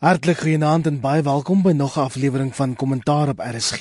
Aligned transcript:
Hartlik 0.00 0.38
goeienaand 0.40 0.86
en 0.88 0.94
baie 1.00 1.20
welkom 1.22 1.60
by 1.60 1.72
nog 1.76 1.96
'n 1.96 2.00
aflewering 2.00 2.54
van 2.56 2.74
Kommentaar 2.74 3.28
op 3.28 3.38
RSG. 3.38 3.80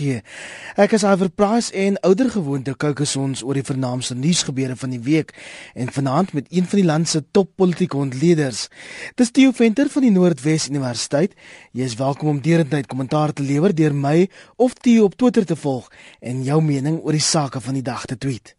Ek 0.75 0.91
is 0.91 1.03
Iver 1.03 1.29
Price 1.29 1.71
en 1.73 1.99
ouer 1.99 2.29
gewoonte 2.29 2.73
kookus 2.75 3.15
ons 3.15 3.43
oor 3.43 3.53
die 3.53 3.63
vernaamste 3.63 4.15
nuusgebeure 4.15 4.75
van 4.75 4.89
die 4.89 4.99
week 4.99 5.31
en 5.73 5.91
vanaand 5.91 6.33
met 6.33 6.45
een 6.49 6.65
van 6.65 6.79
die 6.79 6.85
land 6.85 7.07
se 7.07 7.23
top 7.31 7.49
politieke 7.55 7.97
ontleeders. 7.97 8.67
Dis 9.15 9.31
Theo 9.31 9.51
Venter 9.51 9.89
van 9.89 10.01
die 10.01 10.11
Noordwes 10.11 10.67
Universiteit. 10.67 11.33
Jy 11.71 11.83
is 11.83 11.95
welkom 11.95 12.27
om 12.27 12.41
deurentyd 12.41 12.87
kommentaar 12.87 13.33
te 13.33 13.43
lewer 13.43 13.75
deur 13.75 13.95
my 13.95 14.29
of 14.55 14.73
Theo 14.73 15.03
op 15.03 15.15
Twitter 15.15 15.45
te 15.45 15.55
volg 15.55 15.87
en 16.19 16.43
jou 16.43 16.61
mening 16.61 16.99
oor 17.01 17.11
die 17.11 17.21
sake 17.21 17.61
van 17.61 17.73
die 17.73 17.83
dag 17.83 18.05
te 18.05 18.17
tweet. 18.17 18.58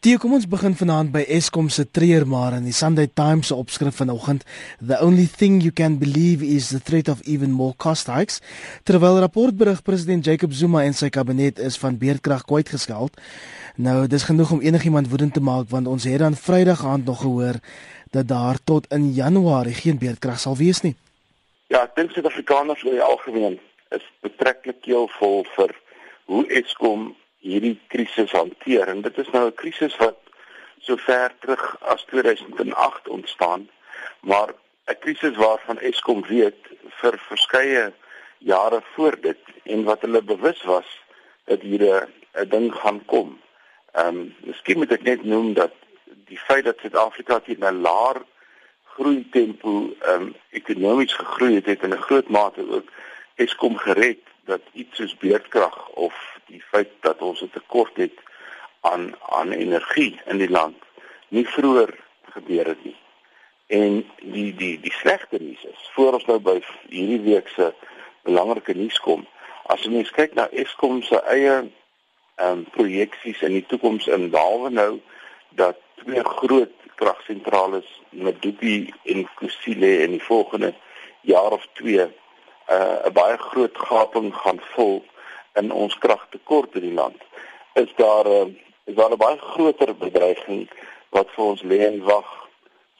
Die 0.00 0.14
kom 0.16 0.32
ons 0.32 0.46
begin 0.48 0.72
vanaand 0.72 1.10
by 1.12 1.20
Eskom 1.28 1.66
se 1.68 1.82
treurmaar 1.84 2.54
in 2.56 2.64
die 2.64 2.72
Sunday 2.72 3.10
Times 3.20 3.50
se 3.50 3.56
opskrif 3.60 3.98
vanoggend 4.00 4.46
The 4.80 4.96
only 5.04 5.26
thing 5.28 5.58
you 5.60 5.74
can 5.76 5.98
believe 6.00 6.40
is 6.40 6.70
the 6.72 6.80
threat 6.80 7.10
of 7.12 7.20
even 7.28 7.52
more 7.52 7.74
cost 7.76 8.08
hikes 8.08 8.40
terwyl 8.88 9.20
rapport 9.20 9.52
berig 9.52 9.82
president 9.84 10.24
Jacob 10.24 10.56
Zuma 10.56 10.86
en 10.88 10.96
sy 10.96 11.10
kabinet 11.12 11.60
is 11.60 11.76
van 11.82 12.00
beerdkrag 12.00 12.46
kwytgeskeld. 12.48 13.20
Nou 13.76 14.06
dis 14.08 14.24
genoeg 14.24 14.56
om 14.56 14.64
enigiemand 14.64 15.12
woedend 15.12 15.36
te 15.36 15.44
maak 15.44 15.68
want 15.68 15.92
ons 15.92 16.08
het 16.08 16.24
dan 16.24 16.38
Vrydag 16.48 16.80
aand 16.80 17.04
nog 17.04 17.20
gehoor 17.20 17.60
dat 18.16 18.32
daar 18.32 18.56
tot 18.64 18.88
in 18.96 19.12
Januarie 19.12 19.76
geen 19.84 20.00
beerdkrag 20.00 20.40
sal 20.40 20.56
wees 20.56 20.80
nie. 20.80 20.96
Ja, 21.68 21.84
ek 21.84 21.92
dink 22.00 22.16
Suid-Afrikaners 22.16 22.88
die 22.88 23.04
algemeen 23.04 23.60
is 23.92 24.12
betreklik 24.24 24.80
keelvol 24.80 25.44
vir 25.58 25.76
hoe 26.32 26.46
Eskom 26.48 27.10
hierdie 27.40 27.78
krisis 27.88 28.32
hanteer 28.32 28.88
en 28.88 29.02
dit 29.02 29.18
is 29.18 29.30
nou 29.30 29.46
'n 29.46 29.54
krisis 29.54 29.96
wat 29.96 30.18
so 30.80 30.96
ver 30.96 31.32
terug 31.40 31.76
as 31.80 32.04
2008 32.04 33.08
ontstaan 33.08 33.68
maar 34.20 34.54
'n 34.86 34.98
krisis 35.00 35.36
waarvan 35.36 35.78
Eskom 35.78 36.22
weet 36.26 36.60
vir 37.00 37.18
verskeie 37.28 37.92
jare 38.38 38.82
voor 38.94 39.20
dit 39.20 39.38
en 39.62 39.84
wat 39.84 40.00
hulle 40.00 40.22
bewus 40.22 40.62
was 40.62 40.88
dat 41.44 41.60
hier 41.60 42.08
'n 42.32 42.48
ding 42.48 42.74
gaan 42.74 43.04
kom. 43.04 43.40
Ehm 43.92 44.06
um, 44.06 44.34
miskien 44.40 44.78
moet 44.78 44.92
ek 44.92 45.02
net 45.02 45.24
noem 45.24 45.54
dat 45.54 45.72
die 46.04 46.38
feit 46.38 46.64
dat 46.64 46.78
Suid-Afrika 46.78 47.40
teen 47.40 47.64
'n 47.64 47.80
laer 47.80 48.22
groei 48.84 49.28
tempo 49.30 49.94
ehm 50.00 50.22
um, 50.22 50.34
ekonomies 50.50 51.14
gegroei 51.14 51.54
het, 51.54 51.66
het 51.66 51.82
in 51.82 51.94
'n 51.94 52.06
groot 52.08 52.28
mate 52.28 52.70
ook 52.70 52.88
Eskom 53.34 53.76
gered 53.76 54.24
dat 54.50 54.60
iets 54.72 54.96
soos 54.98 55.16
beerdkrag 55.22 55.88
of 56.06 56.16
die 56.50 56.62
feit 56.72 56.90
dat 57.06 57.22
ons 57.22 57.42
'n 57.42 57.50
tekort 57.54 57.96
het 57.96 58.18
aan 58.80 59.14
aan 59.38 59.52
energie 59.52 60.20
in 60.26 60.38
die 60.38 60.50
land 60.50 60.76
nie 61.28 61.46
vroeër 61.48 61.94
gebeur 62.34 62.66
het 62.66 62.84
nie. 62.84 62.96
En 63.66 64.06
die 64.22 64.54
die 64.54 64.80
die 64.80 64.92
slegte 64.92 65.38
nuus 65.40 65.64
is, 65.64 65.90
voor 65.94 66.12
ons 66.12 66.24
nou 66.24 66.38
by 66.38 66.56
hierdie 66.88 67.20
week 67.20 67.48
se 67.48 67.72
belangrike 68.22 68.74
nuus 68.74 68.98
kom, 69.00 69.26
as 69.70 69.84
jy 69.84 69.92
mens 69.94 70.10
kyk 70.10 70.34
na 70.34 70.48
Eskom 70.50 71.02
se 71.02 71.20
eie 71.30 71.54
ehm 72.40 72.58
um, 72.58 72.64
projeksies 72.74 73.42
in 73.46 73.52
die 73.52 73.66
toekoms 73.66 74.06
in 74.06 74.30
behalwe 74.30 74.70
nou 74.70 75.00
dat 75.60 75.76
twee 76.02 76.24
groot 76.24 76.72
kragsentrale 76.94 77.82
met 78.10 78.42
Dupi 78.42 78.92
en 79.04 79.28
Kusile 79.34 79.90
in 80.02 80.16
die 80.16 80.22
volgende 80.22 80.74
jaar 81.20 81.52
of 81.52 81.66
twee 81.72 82.08
uh, 82.70 83.06
'n 83.06 83.12
baie 83.12 83.38
groot 83.38 83.78
gaping 83.78 84.34
gaan 84.34 84.60
vul 84.74 85.04
in 85.60 85.72
ons 85.72 85.98
kragtekort 85.98 86.74
in 86.74 86.86
die 86.88 86.98
land 87.02 87.22
is 87.74 87.92
daar 87.96 88.24
'n 88.24 88.30
uh, 88.30 88.40
eh, 88.40 88.48
is 88.84 88.94
daar 88.94 89.10
'n 89.10 89.16
baie 89.16 89.38
groter 89.38 89.96
bedreiging 89.96 90.70
wat 91.10 91.28
vir 91.34 91.44
ons 91.44 91.62
lê 91.62 91.78
en 91.86 92.02
wag 92.02 92.48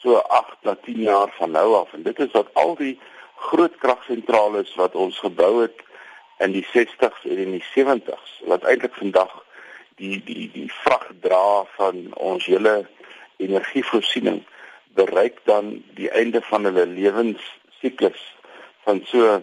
so 0.03 0.17
8 0.17 0.57
na 0.63 0.75
10 0.75 1.01
jaar 1.01 1.31
van 1.39 1.51
nou 1.51 1.75
af. 1.75 1.93
En 1.93 2.03
dit 2.03 2.19
is 2.19 2.31
dat 2.31 2.49
al 2.53 2.75
die 2.75 2.99
groot 3.37 3.77
kragsentrale 3.77 4.65
wat 4.75 4.95
ons 4.95 5.19
gebou 5.19 5.63
het 5.63 5.77
in 6.39 6.53
die 6.53 6.67
60s 6.73 7.25
en 7.25 7.37
in 7.37 7.51
die 7.51 7.65
70s 7.75 8.41
wat 8.49 8.65
eintlik 8.65 8.95
vandag 8.95 9.33
die 10.01 10.23
die 10.25 10.51
die 10.53 10.73
vrag 10.73 11.11
dra 11.21 11.65
van 11.77 12.15
ons 12.17 12.47
hele 12.47 12.87
energievoorsiening 13.37 14.43
bereik 14.97 15.41
dan 15.45 15.83
die 15.95 16.11
einde 16.11 16.41
van 16.43 16.65
hulle 16.65 16.87
lewensiklus 16.87 18.23
van 18.85 19.03
so 19.05 19.43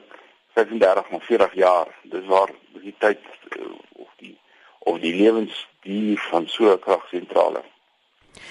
35 0.58 1.10
of 1.10 1.24
40 1.24 1.54
jaar. 1.54 1.88
Dis 2.04 2.26
waar 2.26 2.50
die 2.82 2.96
tyd 2.98 3.20
eh, 3.50 3.72
of 4.02 4.10
die 4.22 4.38
of 4.80 5.00
die 5.04 5.14
lewensduur 5.16 6.24
van 6.30 6.48
so 6.48 6.72
'n 6.72 6.80
kragsentrale. 6.80 7.62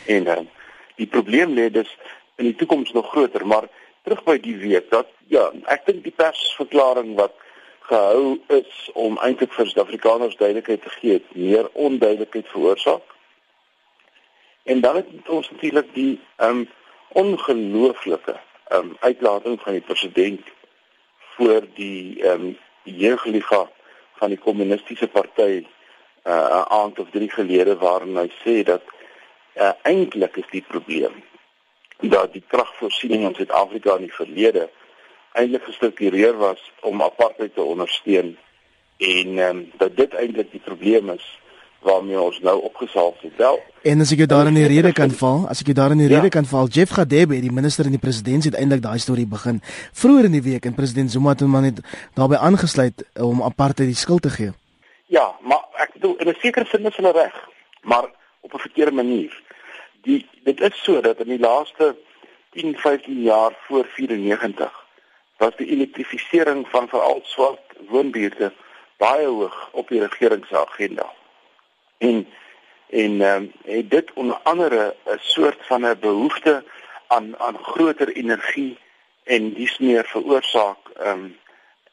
En 0.07 0.25
dan 0.25 0.45
uh, 0.45 0.51
die 0.97 1.07
probleem 1.07 1.55
lê 1.55 1.71
dus 1.71 1.97
in 2.37 2.45
die 2.45 2.55
toekoms 2.55 2.93
nog 2.93 3.11
groter, 3.11 3.47
maar 3.47 3.69
terug 4.03 4.23
by 4.25 4.37
die 4.41 4.57
week 4.57 4.91
dat 4.91 5.09
ja, 5.33 5.51
ek 5.73 5.87
dink 5.87 6.05
die 6.05 6.15
persverklaring 6.15 7.15
wat 7.19 7.35
gehou 7.89 8.39
is 8.55 8.91
om 8.95 9.19
eintlik 9.23 9.53
vir 9.55 9.69
Suid-Afrikaners 9.71 10.39
duidelikheid 10.41 10.83
te 10.83 10.93
gee, 10.99 11.21
meer 11.35 11.69
onduidelikheid 11.73 12.49
veroorsaak. 12.51 13.15
En 14.67 14.81
dan 14.81 14.97
het 14.97 15.31
ons 15.31 15.51
natuurlik 15.51 15.93
die 15.95 16.21
um 16.43 16.67
ongelooflike 17.17 18.35
um 18.75 18.97
uitlating 19.01 19.61
van 19.63 19.79
die 19.79 19.85
president 19.87 20.49
voor 21.37 21.67
die 21.75 22.23
ehm 22.23 22.41
um, 22.41 22.59
jeugliga 22.83 23.67
van 24.19 24.29
die 24.29 24.39
kommunistiese 24.39 25.09
party 25.09 25.55
'n 25.63 25.67
uh, 26.25 26.63
aand 26.63 26.99
of 26.99 27.11
drie 27.11 27.31
gelede 27.31 27.77
waarin 27.77 28.17
hy 28.17 28.29
sê 28.43 28.63
dat 28.63 28.83
uh, 29.55 29.73
eintlik 29.83 30.37
is 30.37 30.51
die 30.51 30.65
probleem 30.69 31.23
dat 32.01 32.33
die 32.33 32.45
kragvoorsiening 32.47 33.25
in 33.25 33.35
Suid-Afrika 33.35 33.97
in 33.97 34.07
die 34.09 34.19
verlede 34.21 34.69
eintlik 35.33 35.65
gestruktureer 35.65 36.37
was 36.37 36.73
om 36.81 37.03
apartheid 37.03 37.55
te 37.55 37.63
ondersteun 37.63 38.37
en 38.97 39.39
um, 39.39 39.73
dat 39.77 39.97
dit 39.97 40.15
eintlik 40.15 40.51
die 40.51 40.65
probleem 40.65 41.11
is 41.11 41.27
waarmee 41.87 42.21
ons 42.21 42.39
nou 42.41 42.57
opgesaal 42.69 43.15
het. 43.21 43.37
Wel, 43.37 43.61
en 43.83 44.03
as 44.03 44.13
ek 44.15 44.23
jou 44.25 44.29
daar 44.31 44.49
in 44.51 44.59
die 44.59 44.67
rede 44.67 44.93
kan 44.97 45.13
val, 45.21 45.45
as 45.53 45.63
ek 45.63 45.71
jou 45.71 45.77
daar 45.79 45.93
in 45.95 46.03
die 46.03 46.11
rede 46.11 46.31
ja. 46.31 46.35
kan 46.37 46.47
val, 46.51 46.71
Jeff 46.77 46.95
Gadebe, 46.99 47.39
die 47.43 47.53
minister 47.55 47.87
en 47.87 47.95
die 47.95 48.03
president 48.03 48.49
het 48.49 48.57
eintlik 48.59 48.83
daai 48.83 48.99
storie 49.03 49.27
begin 49.31 49.61
vroeër 49.95 50.27
in 50.29 50.35
die 50.35 50.43
week 50.43 50.67
en 50.67 50.75
president 50.75 51.13
Zuma 51.15 51.35
het 51.37 51.45
hom 51.45 51.55
net 51.63 51.83
daarbey 52.19 52.41
aangesluit 52.49 53.05
om 53.23 53.45
aparte 53.47 53.87
die 53.87 53.99
skuld 53.99 54.27
te 54.27 54.33
gee. 54.35 54.55
Ja, 55.15 55.29
maar 55.47 55.63
ek 55.85 55.95
bedoel 55.99 56.17
in 56.25 56.33
'n 56.33 56.39
sekere 56.43 56.67
sin 56.67 56.87
is 56.91 56.97
hulle 56.99 57.13
reg, 57.13 57.37
maar 57.83 58.11
op 58.41 58.55
'n 58.55 58.65
verkeerde 58.67 58.97
manier. 59.03 59.33
Die 60.03 60.27
dit 60.45 60.61
is 60.61 60.83
so 60.83 61.01
dat 61.01 61.21
in 61.23 61.31
die 61.35 61.45
laaste 61.49 61.95
10, 62.53 62.75
15 62.75 63.23
jaar 63.23 63.53
voor 63.69 63.87
94 63.95 64.73
was 65.39 65.57
die 65.57 65.71
elektrifisering 65.71 66.67
van 66.69 66.89
veral 66.89 67.21
swart 67.23 67.79
woonbuurte 67.89 68.53
baie 68.97 69.27
hoog 69.27 69.69
op 69.73 69.89
die 69.89 70.01
regering 70.01 70.45
se 70.49 70.59
agenda 70.59 71.07
en 71.99 72.27
en 72.91 73.21
ehm 73.21 73.51
um, 73.65 73.89
dit 73.89 74.13
onder 74.15 74.39
andere 74.43 74.95
'n 75.05 75.19
soort 75.21 75.67
van 75.67 75.87
'n 75.87 75.99
behoefte 76.01 76.65
aan 77.07 77.39
aan 77.39 77.59
groter 77.59 78.09
energie 78.09 78.79
en 79.25 79.55
dis 79.55 79.79
meer 79.79 80.05
veroorsaak 80.05 80.79
ehm 80.97 81.31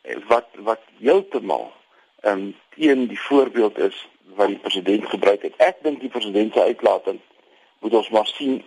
um, 0.06 0.24
wat 0.28 0.47
wat 0.53 0.81
heeltemal 1.00 1.74
ehm 2.22 2.38
um, 2.38 2.56
teen 2.75 3.08
die 3.08 3.22
voorbeeld 3.22 3.78
is 3.78 4.08
wat 4.36 4.47
die 4.47 4.58
president 4.58 5.09
gebruik 5.09 5.42
het. 5.42 5.53
Ek 5.58 5.75
dink 5.81 6.00
die 6.00 6.09
president 6.09 6.53
se 6.53 6.62
uitlating 6.62 7.19
moet 7.80 7.94
ons 7.94 8.09
maar 8.09 8.28
sien 8.28 8.63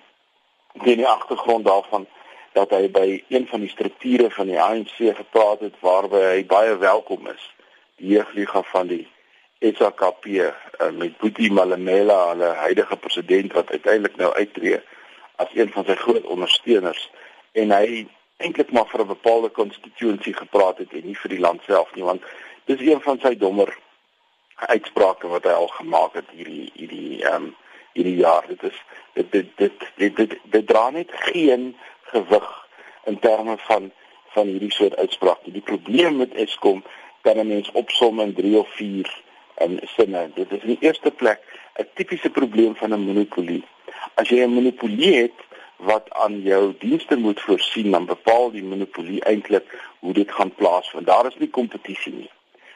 teen 0.83 0.97
die 0.97 1.09
agtergrond 1.09 1.65
daarvan 1.65 2.07
dat 2.53 2.71
hy 2.71 2.89
by 2.91 3.25
een 3.29 3.47
van 3.47 3.61
die 3.61 3.69
strukture 3.69 4.31
van 4.31 4.47
die 4.47 4.61
ANC 4.61 4.97
gepraat 4.97 5.61
het 5.61 5.75
waarby 5.81 6.21
hy 6.21 6.47
baie 6.47 6.77
welkom 6.77 7.29
is. 7.29 7.53
Die 7.97 8.09
jeugliga 8.17 8.63
van 8.63 8.87
die 8.87 9.07
SAKP 9.75 10.27
uh, 10.27 10.47
eh, 10.47 10.91
met 10.93 11.17
Boetie 11.19 11.53
Malamela, 11.53 12.29
hulle 12.29 12.53
huidige 12.67 12.97
president 12.97 13.53
wat 13.53 13.71
uiteindelik 13.71 14.17
nou 14.17 14.33
uittreë 14.35 14.83
as 15.37 15.49
een 15.55 15.73
van 15.73 15.85
sy 15.85 15.95
groot 15.95 16.25
ondersteuners. 16.25 17.11
En 17.53 17.71
hy 17.71 18.07
eintlik 18.37 18.73
maar 18.73 18.87
vir 18.87 19.01
'n 19.01 19.07
bepaalde 19.07 19.49
konstituensie 19.49 20.35
gepraat 20.35 20.79
het 20.79 20.93
en 20.93 21.05
nie 21.05 21.17
vir 21.17 21.31
die 21.31 21.41
land 21.41 21.63
self 21.67 21.95
nie 21.95 22.05
want 22.05 22.23
dis 22.65 22.81
een 22.81 23.01
van 23.01 23.19
sy 23.21 23.37
dommer 23.37 23.79
uitsprake 24.57 25.29
wat 25.29 25.45
hy 25.45 25.51
al 25.51 25.69
gemaak 25.69 26.15
het 26.15 26.29
hierdie 26.33 26.71
hierdie 26.75 27.25
ehm 27.25 27.35
um, 27.35 27.55
hierdie 27.93 28.17
jaar. 28.17 28.45
Dit 28.49 28.63
is 28.63 28.79
dit 29.13 29.33
dit 29.33 29.47
dit 29.57 29.73
dit, 29.97 30.17
dit, 30.17 30.39
dit 30.45 30.67
dra 30.67 30.91
net 30.91 31.11
geen 31.11 31.77
gewig 32.03 32.67
in 33.05 33.19
terme 33.19 33.59
van 33.59 33.93
van 34.35 34.47
hierdie 34.47 34.73
soort 34.73 34.97
uitsprake 34.97 35.51
die 35.51 35.65
probleem 35.65 36.17
met 36.17 36.35
Eskom 36.35 36.85
kan 37.21 37.39
'n 37.39 37.47
mens 37.47 37.71
opsom 37.73 38.21
in 38.21 38.35
3 38.35 38.59
of 38.59 38.69
4 38.69 39.25
in 39.59 39.81
sinne. 39.97 40.31
Dit 40.35 40.53
is 40.53 40.61
in 40.61 40.75
die 40.75 40.85
eerste 40.89 41.11
plek 41.11 41.41
'n 41.81 41.89
tipiese 41.95 42.31
probleem 42.31 42.77
van 42.77 42.93
'n 42.93 43.07
monopolie. 43.07 43.65
As 44.15 44.29
jy 44.29 44.45
'n 44.45 44.55
monopolie 44.55 45.15
het 45.23 45.39
wat 45.77 46.13
aan 46.13 46.41
jou 46.41 46.75
dienste 46.79 47.17
moet 47.17 47.41
voorsien, 47.41 47.91
dan 47.91 48.07
bepaal 48.07 48.51
die 48.51 48.65
monopolie 48.65 49.25
eintlik 49.25 49.67
hoe 49.99 50.13
dit 50.13 50.33
gaan 50.33 50.55
plaasvind. 50.55 51.07
Daar 51.07 51.27
is 51.27 51.37
nie 51.39 51.51
kompetisie 51.51 52.15
nie. 52.15 52.31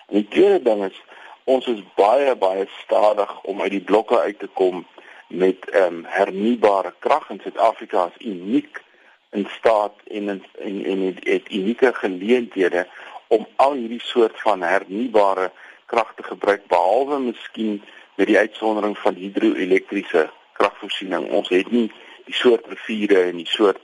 En 0.06 0.14
die 0.14 0.28
tweede 0.28 0.62
ding 0.62 0.84
is 0.84 1.02
ons 1.44 1.66
is 1.66 1.82
baie 1.96 2.36
baie 2.36 2.66
stadig 2.82 3.42
om 3.42 3.60
uit 3.60 3.70
die 3.70 3.86
blokke 3.90 4.18
uit 4.18 4.38
te 4.38 4.46
kom 4.46 4.86
met 5.28 5.68
ehm 5.70 5.94
um, 5.94 6.04
hernubare 6.04 6.94
krag 6.98 7.30
in 7.30 7.40
Suid-Afrika 7.42 8.10
is 8.10 8.26
uniek 8.26 8.82
in 9.30 9.46
staat 9.58 9.94
en 10.06 10.28
in 10.28 10.44
en 10.58 10.84
en 10.84 11.00
het, 11.00 11.24
het 11.24 11.52
unieke 11.52 11.94
geleenthede 11.94 12.86
om 13.26 13.46
al 13.56 13.72
hierdie 13.72 14.02
soort 14.02 14.40
van 14.40 14.62
hernubare 14.62 15.50
krag 15.90 16.12
te 16.16 16.22
gebruik 16.22 16.66
behalwe 16.70 17.18
miskien 17.18 17.80
met 18.14 18.26
die 18.30 18.38
uitsondering 18.38 18.98
van 18.98 19.14
hidroelektriese 19.14 20.28
kragvoorsiening. 20.58 21.30
Ons 21.30 21.48
het 21.48 21.70
nie 21.70 21.88
die 22.28 22.36
soort 22.36 22.66
riviere 22.70 23.24
en 23.30 23.40
die 23.40 23.48
soort 23.48 23.82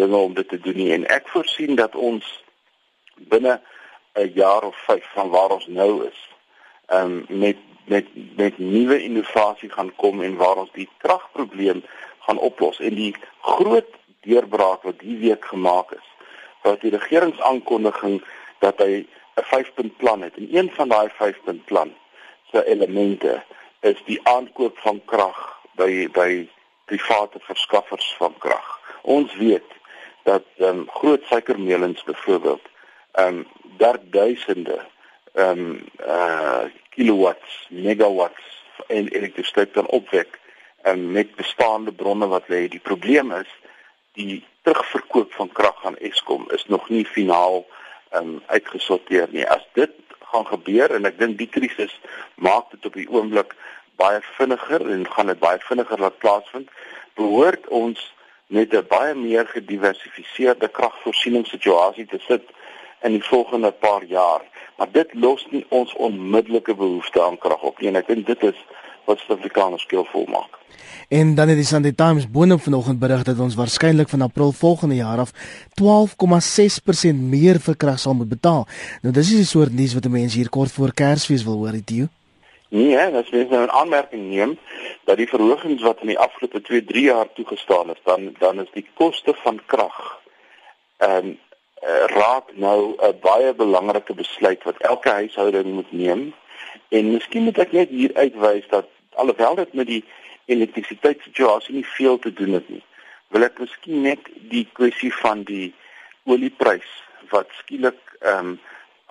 dinge 0.00 0.16
om 0.16 0.34
dit 0.34 0.48
te 0.48 0.58
doen 0.58 0.78
nie 0.80 0.90
en 0.96 1.06
ek 1.14 1.28
voorsien 1.30 1.78
dat 1.78 1.94
ons 1.94 2.26
binne 3.30 3.60
'n 4.14 4.30
jaar 4.34 4.62
of 4.62 4.76
5 4.86 5.06
van 5.14 5.30
waar 5.30 5.54
ons 5.58 5.66
nou 5.66 6.06
is, 6.06 6.20
ehm 6.86 7.24
um, 7.28 7.38
met 7.44 7.56
met 7.84 8.06
met 8.36 8.58
nuwe 8.58 9.02
innovasie 9.02 9.70
gaan 9.70 9.94
kom 9.96 10.22
en 10.22 10.36
waar 10.36 10.56
ons 10.56 10.72
die 10.72 10.88
kragprobleem 10.98 11.84
gaan 12.26 12.38
oplos 12.38 12.80
en 12.80 12.94
die 12.94 13.14
groot 13.40 13.90
deurbraak 14.20 14.82
wat 14.82 14.98
die 14.98 15.16
week 15.18 15.44
gemaak 15.44 15.92
is 15.92 16.08
wat 16.62 16.80
die 16.80 16.90
regeringsaankondiging 16.90 18.22
dat 18.58 18.78
hy 18.80 19.04
'n 19.34 19.46
5-punt 19.52 19.96
plan 19.96 20.22
het 20.22 20.34
en 20.36 20.48
een 20.56 20.70
van 20.70 20.88
daai 20.88 21.08
5-punt 21.08 21.64
plan 21.64 21.94
se 22.50 22.66
elemente 22.66 23.42
is 23.80 24.02
die 24.04 24.20
aankoop 24.22 24.78
van 24.78 25.02
krag 25.04 25.60
by 25.76 26.08
by 26.12 26.48
private 26.84 27.38
verskaffers 27.40 28.14
van 28.18 28.34
krag. 28.38 28.80
Ons 29.02 29.34
weet 29.36 29.70
dat 30.22 30.44
ehm 30.56 30.78
um, 30.78 30.88
groot 30.90 31.22
suikermeulens 31.24 32.02
byvoorbeeld 32.02 32.62
ehm 33.12 33.28
um, 33.28 33.46
daar 33.76 33.98
duisende 34.02 34.80
ehm 35.32 35.58
um, 35.58 35.84
uh 36.06 36.64
kilowatts, 36.88 37.66
megawatts 37.70 38.64
en 38.86 39.08
elektrisiteit 39.08 39.70
kan 39.70 39.86
opwek 39.86 40.40
um, 40.82 41.10
met 41.12 41.34
bestaande 41.34 41.92
bronne 41.92 42.26
wat 42.26 42.48
lê. 42.48 42.68
Die 42.68 42.80
probleem 42.80 43.32
is 43.32 43.50
die 44.12 44.44
terugverkoop 44.62 45.32
van 45.32 45.52
krag 45.52 45.84
aan 45.84 45.96
Eskom 45.96 46.50
is 46.50 46.66
nog 46.66 46.88
nie 46.88 47.04
finaal 47.04 47.66
um, 48.16 48.42
uitgesorteer 48.46 49.28
nie. 49.30 49.46
As 49.48 49.64
dit 49.74 49.92
gaan 50.32 50.46
gebeur 50.46 50.94
en 50.94 51.04
ek 51.04 51.18
dink 51.18 51.38
die 51.38 51.50
krisis 51.50 51.94
maak 52.34 52.70
dit 52.70 52.86
op 52.86 52.96
die 52.98 53.08
oomblik 53.10 53.54
baie 54.00 54.20
vinniger 54.36 54.82
en 54.90 55.06
gaan 55.06 55.30
dit 55.30 55.38
baie 55.38 55.60
vinniger 55.68 56.00
laat 56.00 56.18
plaasvind, 56.18 56.70
behoort 57.14 57.68
ons 57.68 58.00
met 58.46 58.74
'n 58.74 58.86
baie 58.88 59.14
meer 59.14 59.46
gediversifiseerde 59.46 60.68
kragvoorsieningssituasie 60.68 62.06
te 62.06 62.18
sit 62.26 62.42
in 63.02 63.12
die 63.12 63.24
volgende 63.24 63.70
paar 63.70 64.04
jaar. 64.04 64.42
Maar 64.76 64.90
dit 64.92 65.14
los 65.14 65.46
nie 65.50 65.66
ons 65.68 65.94
onmiddellike 65.94 66.74
behoefte 66.74 67.22
aan 67.22 67.38
krag 67.38 67.62
op 67.62 67.78
nie. 67.78 67.88
En 67.88 67.96
ek 67.96 68.06
dink 68.06 68.26
dit 68.26 68.42
is 68.42 68.58
wat 69.04 69.18
Suid-Afrikaners 69.18 69.82
skillvol 69.82 70.26
maak. 70.26 70.58
En 71.08 71.34
dan 71.34 71.48
het 71.48 71.56
die 71.56 71.66
Sunday 71.66 71.92
Times 71.92 72.30
boonop 72.30 72.60
vanoggend 72.60 72.98
berig 72.98 73.22
dat 73.22 73.38
ons 73.38 73.54
waarskynlik 73.54 74.08
van 74.08 74.20
April 74.20 74.52
volgende 74.52 74.94
jaar 74.94 75.18
af 75.18 75.32
12,6% 75.80 77.14
meer 77.14 77.60
vir 77.60 77.76
krag 77.76 77.98
sal 77.98 78.14
moet 78.14 78.28
betaal. 78.28 78.66
Nou 79.02 79.14
dis 79.14 79.32
is 79.32 79.40
'n 79.40 79.54
soort 79.56 79.72
nuus 79.72 79.94
wat 79.94 80.08
mense 80.08 80.38
hier 80.38 80.48
kort 80.48 80.72
voor 80.72 80.94
Kersfees 80.94 81.44
wil 81.44 81.54
hoor, 81.54 81.72
het 81.72 81.90
jy? 81.90 82.08
Nee, 82.68 83.10
dat 83.10 83.24
is 83.30 83.48
nou 83.48 83.64
'n 83.64 83.70
aanmerking 83.70 84.28
neem 84.28 84.58
dat 85.04 85.16
die 85.16 85.28
verhogings 85.28 85.82
wat 85.82 86.00
in 86.00 86.06
die 86.06 86.18
afgelope 86.18 86.60
2-3 86.60 87.00
jaar 87.00 87.32
toegestaan 87.32 87.90
is, 87.90 88.00
dan 88.04 88.34
dan 88.38 88.60
is 88.60 88.70
die 88.72 88.86
koste 88.94 89.34
van 89.42 89.60
krag 89.66 90.22
ehm 90.96 91.26
um, 91.26 91.38
uh, 91.82 92.04
raak 92.06 92.44
nou 92.54 92.94
'n 92.98 93.18
baie 93.20 93.54
belangrike 93.54 94.14
besluit 94.14 94.62
wat 94.62 94.76
elke 94.76 95.10
huishouding 95.10 95.72
moet 95.72 95.92
neem. 95.92 96.34
En 96.88 97.12
miskien 97.12 97.42
moet 97.42 97.58
ek 97.58 97.72
net 97.72 97.88
hier 97.88 98.14
uitwys 98.14 98.68
dat 98.68 98.86
alhoewel 99.14 99.54
dit 99.54 99.72
met 99.74 99.86
die 99.86 100.04
elektrisiteitssituasie 100.46 101.74
nie 101.74 101.86
veel 101.96 102.18
te 102.18 102.32
doen 102.32 102.52
het 102.58 102.68
nie, 102.68 102.82
wil 103.28 103.46
ek 103.46 103.58
miskien 103.58 104.02
net 104.02 104.28
die 104.52 104.66
kwessie 104.72 105.12
van 105.22 105.42
die 105.48 105.72
olieprys 106.24 106.90
wat 107.32 107.50
skielik 107.62 108.00
ehm 108.20 108.54
um, 108.54 108.60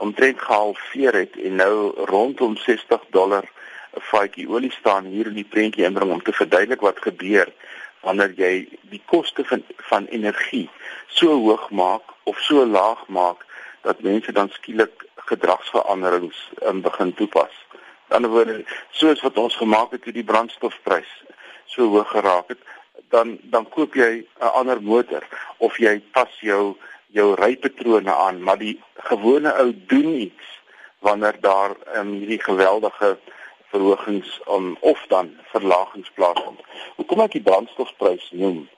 omtrent 0.01 0.39
gehalveer 0.41 1.13
het 1.13 1.35
en 1.37 1.59
nou 1.61 1.73
rondom 2.09 2.55
60 2.57 3.03
dollar 3.13 3.45
'n 3.93 4.01
vatjie 4.09 4.47
olie 4.49 4.71
staan 4.71 5.05
hier 5.05 5.27
in 5.29 5.37
die 5.37 5.51
prentjie 5.53 5.85
inbring 5.85 6.11
om 6.11 6.23
te 6.23 6.33
verduidelik 6.33 6.81
wat 6.81 7.01
gebeur 7.07 7.51
wanneer 8.01 8.33
jy 8.35 8.53
die 8.93 9.01
koste 9.05 9.45
van 9.45 9.63
van 9.89 10.05
energie 10.05 10.69
so 11.07 11.37
hoog 11.45 11.69
maak 11.69 12.15
of 12.23 12.39
so 12.39 12.65
laag 12.65 13.07
maak 13.07 13.45
dat 13.81 14.01
mense 14.01 14.31
dan 14.31 14.49
skielik 14.49 15.05
gedragsveranderings 15.15 16.49
in 16.69 16.81
begin 16.81 17.13
toepas. 17.13 17.53
Dan 18.13 18.27
word 18.29 18.67
soos 18.93 19.21
wat 19.25 19.37
ons 19.41 19.55
gemaak 19.57 19.95
het 19.95 20.03
toe 20.05 20.13
die 20.13 20.27
brandstofprys 20.27 21.09
so 21.65 21.87
hoog 21.89 22.11
geraak 22.13 22.51
het, 22.53 22.59
dan 23.09 23.37
dan 23.53 23.65
koop 23.75 23.95
jy 23.97 24.11
'n 24.21 24.53
ander 24.59 24.81
motor 24.81 25.23
of 25.57 25.77
jy 25.81 26.01
pas 26.13 26.29
jou 26.39 26.77
jou 27.17 27.33
rypatrone 27.37 28.13
aan, 28.13 28.41
maar 28.41 28.57
die 28.57 28.81
gewone 29.09 29.53
ou 29.61 29.73
doen 29.87 30.13
iets 30.13 30.45
wanneer 30.99 31.35
daar 31.41 31.75
um, 31.97 32.11
hierdie 32.11 32.41
geweldige 32.41 33.17
verhogings 33.69 34.39
um, 34.49 34.77
of 34.79 35.05
dan 35.07 35.33
verlagings 35.51 36.11
plaasvind. 36.13 36.61
Hoekom 36.95 37.21
ek 37.25 37.37
die 37.37 37.45
brandstofprys 37.49 38.29
noem, 38.31 38.69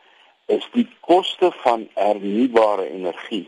is 0.47 0.67
die 0.71 0.87
koste 0.99 1.51
van 1.63 1.87
hernubare 1.93 2.87
energie 2.89 3.47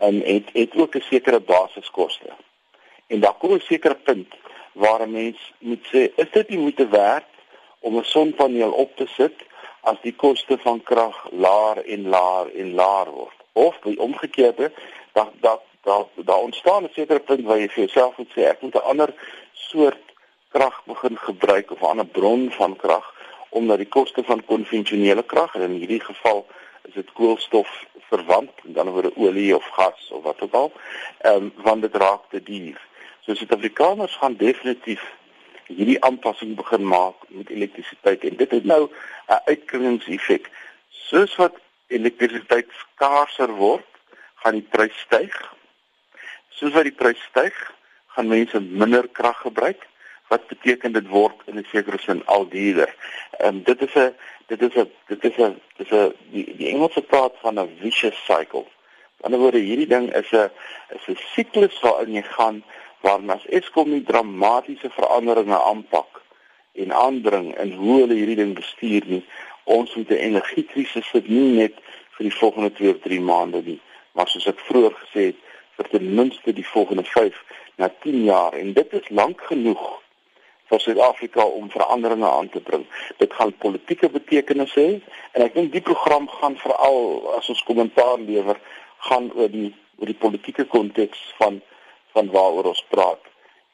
en 0.00 0.20
het 0.24 0.48
het 0.56 0.76
ook 0.76 0.96
'n 0.96 1.08
sekere 1.12 1.40
basiskoste. 1.40 2.32
En 3.06 3.20
daar 3.20 3.36
kom 3.38 3.52
'n 3.52 3.60
sekere 3.60 3.94
punt 3.94 4.39
waar 4.72 5.00
'n 5.06 5.12
mens 5.12 5.52
moet 5.58 5.86
sê, 5.92 6.14
is 6.14 6.30
dit 6.30 6.48
nie 6.48 6.58
moeite 6.58 6.88
werd 6.88 7.24
om 7.78 7.96
'n 7.96 8.04
sonpaneel 8.04 8.70
op 8.70 8.96
te 8.96 9.06
sit 9.06 9.34
as 9.80 9.96
die 10.02 10.14
koste 10.14 10.58
van 10.58 10.82
krag 10.82 11.28
laer 11.30 11.84
en 11.84 12.08
laer 12.08 12.54
en 12.54 12.74
laer 12.74 13.10
word? 13.10 13.38
Of 13.52 13.80
by 13.80 13.94
omgekeerde 13.98 14.72
dat 15.12 15.30
dat 15.40 15.60
daar 15.82 16.04
daar 16.14 16.38
ontstaan 16.38 16.82
'n 16.84 16.90
sekere 16.92 17.20
punt 17.20 17.44
waar 17.44 17.58
jy 17.58 17.68
vir 17.68 17.84
jouself 17.84 18.16
moet 18.16 18.32
sê 18.36 18.40
ek 18.40 18.60
moet 18.60 18.74
'n 18.74 18.88
ander 18.92 19.14
soort 19.52 20.04
krag 20.48 20.82
begin 20.84 21.16
gebruik 21.18 21.70
of 21.70 21.80
'n 21.80 21.84
ander 21.84 22.06
bron 22.06 22.50
van 22.50 22.76
krag 22.76 23.14
omdat 23.48 23.76
die 23.76 23.88
koste 23.88 24.22
van 24.22 24.44
konvensionele 24.44 25.22
krag 25.22 25.54
en 25.54 25.60
in 25.60 25.78
hierdie 25.82 26.04
geval 26.04 26.46
is 26.82 26.94
dit 26.94 27.12
koolstof 27.12 27.86
verwant 28.10 28.50
en 28.64 28.72
dan 28.72 28.90
word 28.90 29.16
olie 29.16 29.56
of 29.56 29.66
gas 29.78 30.10
of 30.10 30.22
wat 30.22 30.40
ook 30.40 30.52
al 30.52 30.72
ehm 31.18 31.34
um, 31.34 31.52
want 31.56 31.82
dit 31.82 31.94
raak 31.94 32.22
te 32.30 32.42
duur. 32.42 32.88
So 33.30 33.36
Suid-Afrikaners 33.36 34.14
gaan 34.18 34.34
definitief 34.36 35.02
hierdie 35.68 36.00
aanpassing 36.02 36.56
begin 36.58 36.82
maak 36.82 37.14
met 37.28 37.50
elektrisiteit 37.54 38.24
en 38.26 38.36
dit 38.40 38.50
het 38.50 38.64
nou 38.64 38.88
'n 38.90 39.38
uitkringingseffek. 39.44 40.50
Soos 40.88 41.36
wat 41.36 41.54
elektrisiteit 41.86 42.66
skaarser 42.78 43.52
word, 43.54 43.86
gaan 44.34 44.58
die 44.58 44.66
prys 44.70 44.98
styg. 45.06 45.54
Soos 46.48 46.72
wat 46.72 46.82
die 46.82 46.98
prys 47.02 47.22
styg, 47.28 47.54
gaan 48.06 48.28
mense 48.28 48.60
minder 48.60 49.08
krag 49.08 49.40
gebruik 49.40 49.86
wat 50.28 50.46
beteken 50.46 50.92
dit 50.92 51.06
word 51.08 51.38
in 51.46 51.58
'n 51.58 51.66
sekere 51.70 51.98
sin 51.98 52.26
al 52.26 52.48
duurder. 52.48 52.94
Ehm 53.38 53.48
um, 53.48 53.62
dit 53.62 53.80
is 53.82 53.94
'n 53.94 54.14
dit 54.46 54.62
is 54.62 54.74
'n 54.74 54.90
dit 55.06 55.24
is 55.24 55.36
'n 55.36 55.60
dit 55.76 55.86
is 55.86 55.98
'n 55.98 56.14
die 56.30 56.56
die 56.56 56.68
Engelse 56.68 57.02
praat 57.02 57.34
van 57.40 57.60
'n 57.60 57.76
vicious 57.80 58.24
cycle. 58.24 58.66
Aan 58.66 59.16
die 59.16 59.24
ander 59.24 59.38
woorde 59.38 59.58
hierdie 59.58 59.86
ding 59.86 60.14
is 60.14 60.32
'n 60.32 60.50
is 60.88 61.06
'n 61.06 61.18
siklus 61.34 61.80
waarin 61.80 62.14
jy 62.14 62.22
gaan 62.22 62.64
waarin 63.00 63.30
as 63.30 63.46
Eskom 63.58 63.90
nie 63.90 64.02
dramatiese 64.06 64.90
veranderinge 64.96 65.58
aanpak 65.58 66.20
en 66.72 66.92
aandring 66.92 67.52
in 67.58 67.72
hoe 67.72 68.00
hulle 68.00 68.18
hierdie 68.18 68.38
ding 68.40 68.54
bestuur 68.54 69.06
nie, 69.06 69.22
ons 69.64 69.94
moet 69.94 70.10
'n 70.10 70.24
energiekrisis 70.28 71.10
sit 71.10 71.28
nie 71.28 71.56
net 71.60 71.74
vir 72.16 72.28
die 72.28 72.36
volgende 72.40 72.72
2 72.72 72.90
of 72.90 73.00
3 73.06 73.20
maande 73.20 73.62
nie, 73.62 73.80
maar 74.12 74.28
soos 74.28 74.46
ek 74.46 74.60
vroeër 74.68 74.94
gesê 75.02 75.24
het, 75.30 75.40
vir 75.76 75.88
ten 75.88 76.14
minste 76.14 76.52
die 76.52 76.66
volgende 76.66 77.04
5 77.04 77.34
na 77.76 77.88
10 78.04 78.24
jaar 78.24 78.52
en 78.52 78.72
dit 78.72 78.92
is 78.92 79.08
lank 79.08 79.40
genoeg 79.48 79.84
vir 80.70 80.80
Suid-Afrika 80.80 81.44
om 81.44 81.70
veranderinge 81.70 82.28
aan 82.30 82.48
te 82.48 82.60
bring. 82.60 82.84
Dit 83.18 83.32
gaan 83.34 83.52
politieke 83.58 84.08
betekenis 84.08 84.74
hê 84.78 84.88
en 85.32 85.42
ek 85.46 85.54
dink 85.54 85.72
die 85.72 85.82
program 85.86 86.28
gaan 86.28 86.56
veral 86.60 87.00
as 87.38 87.48
ons 87.48 87.62
kommentaar 87.66 88.20
lewer 88.22 88.60
gaan 89.08 89.30
oor 89.34 89.50
die 89.50 89.72
oor 90.00 90.08
die 90.08 90.20
politieke 90.20 90.64
konteks 90.64 91.18
van 91.36 91.58
van 92.12 92.30
waaroor 92.30 92.70
ons 92.72 92.84
praat. 92.88 93.20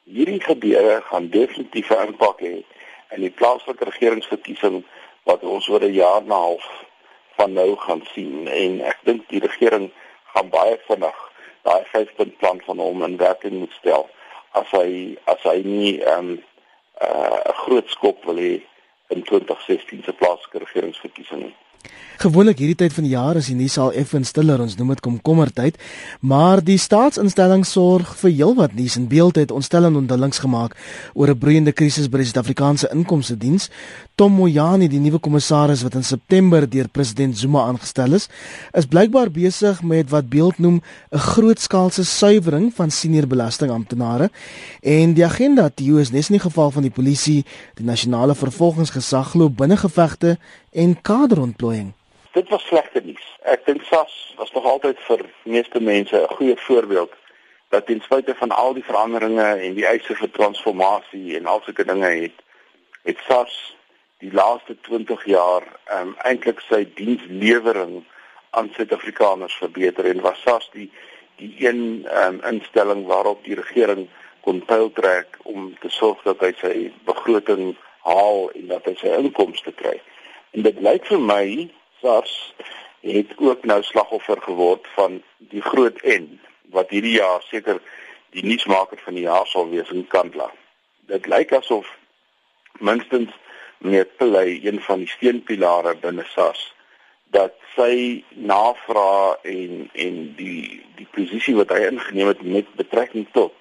Hierdie 0.03 0.41
gebeure 0.41 1.01
gaan 1.09 1.29
definitief 1.29 1.89
'n 1.89 2.07
impak 2.07 2.39
hê 2.39 2.63
in 3.15 3.21
die 3.21 3.35
plaaslike 3.39 3.83
regeringsverkiesing 3.83 4.83
wat 5.23 5.43
ons 5.43 5.67
oor 5.67 5.83
'n 5.83 5.93
jaar 5.93 6.21
en 6.21 6.27
'n 6.27 6.41
half 6.45 6.67
van 7.35 7.53
nou 7.53 7.75
gaan 7.75 8.03
sien 8.13 8.47
en 8.47 8.81
ek 8.81 8.99
dink 9.03 9.29
die 9.29 9.39
regering 9.39 9.91
gaan 10.33 10.49
baie 10.49 10.77
vinnig 10.87 11.17
daai 11.61 11.83
5-punt 11.93 12.37
plan 12.37 12.61
van 12.65 12.77
hom 12.77 13.03
in 13.03 13.17
werking 13.17 13.53
moet 13.59 13.75
stel 13.79 14.09
as 14.51 14.69
hy 14.71 15.17
as 15.33 15.41
hy 15.43 15.61
nie 15.63 16.01
ehm 16.01 16.17
um, 16.17 16.31
'n 16.33 16.43
uh, 17.05 17.53
groot 17.63 17.89
skop 17.89 18.23
wil 18.25 18.39
hê 18.41 18.53
in 19.13 19.21
2016 19.23 20.03
se 20.03 20.13
plaaslike 20.13 20.57
regeringsverkiesing. 20.57 21.53
Gewoonlik 22.17 22.57
hierdie 22.57 22.79
tyd 22.79 22.93
van 22.95 23.05
die 23.05 23.11
jaar 23.13 23.37
is 23.37 23.45
die 23.51 23.55
nuus 23.55 23.75
al 23.77 23.91
effens 23.93 24.31
stiller, 24.33 24.57
ons 24.63 24.73
noem 24.79 24.95
dit 24.95 25.01
komkommertyd, 25.05 25.75
maar 26.25 26.63
die 26.65 26.79
staatsinstelling 26.81 27.61
sorg 27.65 28.15
vir 28.23 28.33
heelwat 28.33 28.73
nuus 28.73 28.95
en 28.97 29.05
beeld 29.11 29.37
het 29.37 29.53
ontstellende 29.53 30.01
onthullings 30.01 30.41
gemaak 30.41 30.73
oor 31.13 31.29
'n 31.29 31.37
broeiende 31.37 31.71
krisis 31.71 32.09
by 32.09 32.17
die 32.17 32.25
Suid-Afrikaanse 32.25 32.89
Inkomste 32.91 33.37
Diens. 33.37 33.69
Tom 34.17 34.33
Moyani, 34.33 34.87
die 34.89 34.97
nuwe 34.97 35.19
kommissaris 35.21 35.83
wat 35.85 35.93
in 35.93 36.01
September 36.01 36.65
deur 36.65 36.87
president 36.89 37.37
Zuma 37.37 37.67
aangestel 37.69 38.15
is, 38.17 38.23
is 38.73 38.87
blykbaar 38.89 39.29
besig 39.29 39.83
met 39.85 40.09
wat 40.09 40.25
beeld 40.31 40.57
noem 40.57 40.81
'n 40.81 41.17
grootskaalse 41.17 42.03
suiwering 42.03 42.73
van 42.73 42.89
senior 42.89 43.27
belastingamptenare 43.27 44.31
en 44.81 45.13
die 45.13 45.25
agenda 45.25 45.69
toe 45.69 46.01
is 46.01 46.09
nes 46.11 46.29
in 46.29 46.37
die 46.37 46.47
geval 46.49 46.71
van 46.71 46.81
die 46.81 46.95
polisie, 46.99 47.45
die 47.75 47.85
nasionale 47.85 48.35
vervolgingsgesag 48.35 49.31
glo 49.31 49.49
binnengevegte 49.49 50.37
en 50.73 51.01
kaderontplooiing 51.01 51.93
dit 52.33 52.49
was 52.49 52.65
slegte 52.65 53.01
nuus. 53.03 53.25
Ek 53.53 53.65
dink 53.65 53.81
SAS 53.83 54.33
was 54.37 54.51
nog 54.51 54.65
altyd 54.65 54.97
vir 55.07 55.25
meeste 55.43 55.79
mense 55.79 56.17
'n 56.17 56.35
goeie 56.37 56.57
voorbeeld 56.57 57.13
dat 57.69 57.85
ten 57.85 58.01
spyte 58.01 58.35
van 58.35 58.49
al 58.49 58.73
die 58.73 58.83
veranderinge 58.83 59.49
en 59.65 59.73
die 59.73 59.85
eise 59.85 60.15
vir 60.15 60.31
transformasie 60.31 61.37
en 61.37 61.45
al 61.45 61.61
sulke 61.65 61.85
dinge 61.85 62.09
het 62.23 62.37
het 63.03 63.17
SAS 63.27 63.76
die 64.23 64.31
laaste 64.33 64.75
20 64.81 65.25
jaar 65.29 65.65
um, 65.93 66.15
eintlik 66.25 66.61
sy 66.65 66.83
dienslewering 66.97 67.99
aan 68.57 68.71
Suid-Afrikaners 68.73 69.57
verbeter 69.61 70.09
en 70.09 70.23
was 70.25 70.41
SAS 70.45 70.69
die 70.73 70.89
die 71.37 71.53
een 71.61 72.07
um, 72.09 72.39
instelling 72.49 73.05
waarop 73.05 73.43
die 73.45 73.55
regering 73.59 74.07
kon 74.41 74.63
pyl 74.65 74.89
trek 74.97 75.37
om 75.43 75.69
te 75.83 75.89
sorg 75.93 76.23
dat 76.25 76.41
hy 76.41 76.49
sy 76.57 76.71
begroting 77.05 77.75
haal 78.07 78.47
en 78.57 78.71
dat 78.71 78.87
hy 78.89 78.95
sy 78.97 79.11
inkomste 79.19 79.73
kry. 79.77 79.99
En 80.57 80.65
dit 80.65 80.79
lyk 80.81 81.05
vir 81.11 81.21
my 81.21 81.43
SARS 82.01 82.33
het 83.05 83.35
ook 83.37 83.67
nou 83.69 83.77
slagoffer 83.85 84.41
geword 84.47 84.87
van 84.95 85.19
die 85.53 85.61
groot 85.61 86.01
N 86.09 86.39
wat 86.73 86.89
hierdie 86.89 87.19
jaar 87.19 87.45
seker 87.51 87.77
die 88.33 88.45
nuusmaker 88.47 88.97
van 89.05 89.19
die 89.19 89.27
jaar 89.27 89.45
sal 89.47 89.69
wees 89.69 89.93
in 89.93 90.07
Kandla. 90.09 90.49
Dit 91.05 91.29
lyk 91.29 91.53
asof 91.53 91.91
minstens 92.81 93.29
meneer 93.77 94.05
Pillay 94.05 94.59
een 94.63 94.81
van 94.81 95.03
die 95.03 95.11
steunpilare 95.11 95.95
binne 96.01 96.25
SARS 96.33 96.73
dat 97.35 97.53
sy 97.75 98.23
navraag 98.29 99.43
en 99.43 99.89
en 99.93 100.19
die 100.37 100.83
die 100.95 101.07
posisie 101.11 101.55
wat 101.55 101.73
hy 101.75 101.87
ingeneem 101.89 102.31
het 102.31 102.41
met 102.41 102.69
betrekking 102.79 103.27
tot 103.37 103.53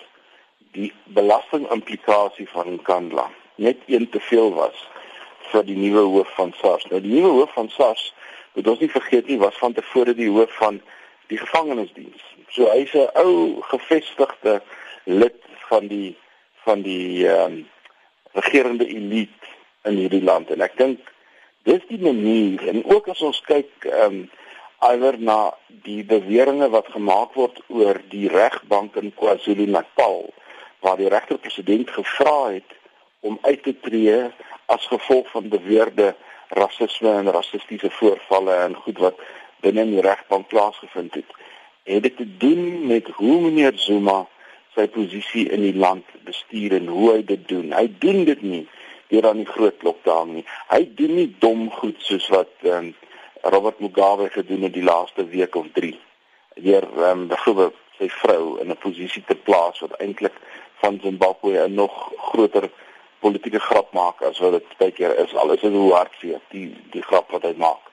die 0.77 0.93
belastingimplikasie 1.19 2.49
van 2.53 2.79
Kandla 2.83 3.27
net 3.57 3.83
een 3.87 4.09
te 4.11 4.21
veel 4.21 4.53
was 4.55 4.87
vir 5.51 5.65
die 5.65 5.77
nuwe 5.79 6.03
hoof 6.13 6.33
van 6.35 6.53
SARS. 6.61 6.85
Nou 6.91 7.01
die 7.01 7.13
nuwe 7.13 7.33
hoof 7.41 7.53
van 7.55 7.69
SARS 7.73 8.13
moet 8.55 8.69
ons 8.69 8.83
nie 8.83 8.91
vergeet 8.91 9.29
nie 9.31 9.39
was 9.41 9.59
van 9.61 9.77
tevore 9.77 10.15
die 10.15 10.31
hoof 10.31 10.53
van 10.59 10.81
die 11.31 11.39
gevangenisdiens. 11.39 12.23
So 12.55 12.71
hy's 12.71 12.95
'n 12.95 13.09
ou 13.23 13.63
gevestigde 13.73 14.61
lid 15.05 15.41
van 15.69 15.87
die 15.87 16.17
van 16.65 16.83
die 16.83 17.27
ehm 17.29 17.53
um, 17.53 17.69
regerende 18.33 18.87
elite 18.87 19.47
in 19.87 20.01
hierdie 20.03 20.25
land 20.25 20.51
en 20.55 20.65
ek 20.67 20.77
dink 20.79 21.13
dis 21.69 21.83
die 21.91 22.03
manier 22.03 22.63
en 22.73 22.83
ook 22.85 23.09
as 23.15 23.23
ons 23.27 23.43
kyk 23.51 23.89
ehm 23.91 24.21
um, 24.23 24.27
iwer 24.85 25.17
na 25.19 25.55
die 25.87 26.03
beweringe 26.05 26.67
wat 26.71 26.91
gemaak 26.93 27.33
word 27.35 27.63
oor 27.73 27.97
die 28.13 28.27
regbank 28.29 28.99
in 29.01 29.09
KwaZulu-Natal 29.17 30.19
waar 30.85 30.99
die 31.01 31.09
regter-president 31.09 31.91
gevra 31.91 32.53
het 32.59 32.77
om 33.27 33.39
uit 33.43 33.63
te 33.63 33.73
tree 33.81 34.19
as 34.67 34.87
gevolg 34.93 35.31
van 35.33 35.49
beweerde 35.49 36.13
rasisme 36.49 37.11
en 37.11 37.33
rassistiese 37.33 37.91
voorvalle 37.91 38.55
en 38.67 38.77
goed 38.85 39.01
wat 39.03 39.19
binne 39.65 39.87
die 39.91 40.05
regbank 40.05 40.49
plaasgevind 40.53 41.15
het. 41.15 41.31
Het 41.83 42.03
dit 42.03 42.17
te 42.17 42.29
doen 42.39 42.87
met 42.87 43.09
hoe 43.19 43.41
meneer 43.41 43.79
Zuma 43.79 44.27
sy 44.75 44.87
posisie 44.93 45.47
in 45.51 45.63
die 45.65 45.75
land 45.75 46.05
bestuur 46.29 46.77
en 46.79 46.87
hoe 46.93 47.13
hy 47.15 47.23
dit 47.25 47.49
doen. 47.49 47.73
Hy 47.73 47.87
doen 48.03 48.25
dit 48.29 48.43
nie 48.43 48.65
deur 49.09 49.29
aan 49.29 49.43
die 49.43 49.47
groot 49.47 49.83
hang 50.05 50.33
nie. 50.33 50.45
Hy 50.69 50.83
doen 50.99 51.15
nie 51.15 51.29
dom 51.39 51.71
goed 51.71 52.01
soos 52.03 52.29
wat 52.29 52.51
um, 52.63 52.95
Robert 53.43 53.79
Mugabe 53.81 54.29
gedoen 54.31 54.67
het 54.67 54.75
die 54.75 54.87
laaste 54.87 55.27
week 55.31 55.55
of 55.55 55.67
3. 55.73 55.93
Deur 56.55 56.87
um, 57.11 57.27
byvoorbeeld 57.31 57.75
sy 57.99 58.09
vrou 58.21 58.59
in 58.61 58.71
'n 58.71 58.79
posisie 58.83 59.23
te 59.27 59.37
plaas 59.37 59.81
wat 59.81 59.97
eintlik 60.01 60.35
van 60.83 60.99
Zimbabwe 61.03 61.67
'n 61.67 61.75
nog 61.75 62.13
groter 62.17 62.71
politieke 63.19 63.61
grap 63.61 63.93
maak 63.93 64.23
as 64.23 64.39
wat 64.39 64.53
dit 64.53 64.77
baie 64.79 64.93
keer 64.93 65.17
is 65.19 65.35
al 65.35 65.53
is 65.53 65.61
dit 65.61 65.73
hoe 65.73 65.93
hartseer 65.95 66.41
die 66.51 66.77
die 66.91 67.03
grap 67.03 67.31
wat 67.31 67.43
hy 67.43 67.55
maak. 67.57 67.85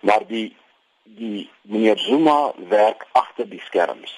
Maar 0.00 0.26
die 0.26 0.56
die 1.04 1.50
meneer 1.62 1.98
Zuma 1.98 2.52
werk 2.68 3.06
agter 3.12 3.48
die 3.48 3.62
skerms. 3.64 4.12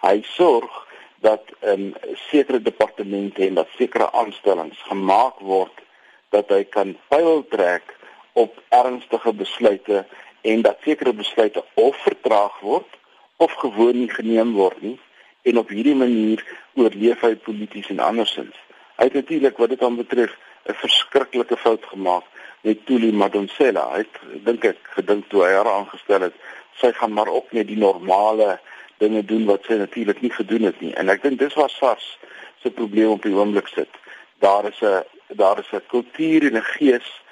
Hy 0.00 0.22
sorg 0.22 0.86
dat 1.20 1.42
'n 1.60 1.68
um, 1.68 1.94
sekere 2.30 2.62
departemente 2.62 3.46
en 3.46 3.54
dat 3.54 3.68
sekere 3.76 4.12
aanstellings 4.12 4.82
gemaak 4.82 5.38
word 5.40 5.86
dat 6.34 6.48
hy 6.48 6.64
kan 6.64 6.96
pyl 7.08 7.44
trek 7.50 7.96
op 8.32 8.58
ernstige 8.68 9.32
besluite 9.32 10.04
en 10.40 10.62
dat 10.62 10.78
sekere 10.84 11.12
besluite 11.12 11.64
of 11.74 11.96
vertraag 12.02 12.60
word 12.60 12.98
of 13.36 13.52
gewoon 13.52 13.98
nie 13.98 14.10
geneem 14.10 14.52
word 14.52 14.80
nie 14.82 14.98
en 15.42 15.58
op 15.58 15.68
hierdie 15.68 15.96
manier 15.96 16.42
oorleef 16.74 17.20
hy 17.24 17.34
polities 17.36 17.88
en 17.88 18.02
andersins. 18.04 18.56
Hy 18.98 19.08
het 19.08 19.14
natuurlik 19.14 19.58
wat 19.58 19.72
dit 19.74 19.82
aan 19.82 19.96
betref 19.96 20.34
'n 20.68 20.74
verskriklike 20.74 21.56
fout 21.56 21.84
gemaak 21.84 22.24
met 22.60 22.86
Tuli 22.86 23.12
Madonsela. 23.12 23.88
Hy 23.92 23.98
het 23.98 24.44
dink 24.44 24.64
ek 24.64 24.78
gedink 24.96 25.28
toe 25.28 25.44
hy 25.44 25.52
haar 25.52 25.70
aangestel 25.70 26.20
het, 26.20 26.34
sy 26.80 26.92
gaan 26.92 27.12
maar 27.12 27.28
op 27.28 27.52
net 27.52 27.66
die 27.66 27.78
normale 27.78 28.58
dinge 28.98 29.24
doen 29.24 29.46
wat 29.46 29.64
sy 29.64 29.78
natuurlik 29.78 30.20
nie 30.20 30.32
gedoen 30.34 30.62
het 30.62 30.80
nie. 30.80 30.94
En 30.94 31.08
ek 31.08 31.22
dink 31.22 31.38
dis 31.38 31.54
was 31.54 31.76
SARS 31.76 32.18
se 32.62 32.70
probleem 32.70 33.14
op 33.14 33.22
die 33.22 33.34
oomblik 33.34 33.68
sit. 33.68 33.90
Daar 34.38 34.66
is 34.68 34.80
'n 34.82 35.04
daar 35.28 35.58
is 35.58 35.70
'n 35.72 35.86
kultuur 35.86 36.42
en 36.46 36.56
'n 36.56 36.62
gees 36.62 37.22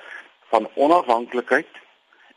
van 0.48 0.68
onafhanklikheid 0.74 1.72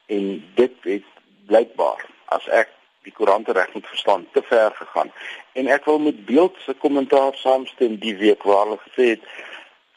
en 0.06 0.52
dit 0.56 0.74
het 0.82 1.04
blykbaar 1.46 2.06
as 2.26 2.48
ek 2.48 2.70
die 3.02 3.14
koerante 3.14 3.52
reg 3.52 3.74
moet 3.74 3.88
verstaan 3.88 4.28
te 4.32 4.42
ver 4.42 4.72
gegaan. 4.76 5.12
En 5.54 5.68
ek 5.68 5.86
wil 5.86 6.00
met 6.00 6.26
beeld 6.26 6.56
se 6.66 6.74
kommentaar 6.74 7.34
saamstem 7.34 7.96
die 8.00 8.16
week 8.16 8.44
waar 8.44 8.66
hulle 8.66 8.80
gesê 8.88 9.06
het 9.16 9.24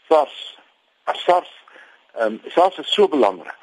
SARS 0.09 0.59
SARS 1.05 1.51
ehm 2.15 2.27
um, 2.27 2.41
SARS 2.47 2.79
is 2.79 2.93
so 2.93 3.09
belangrik 3.09 3.63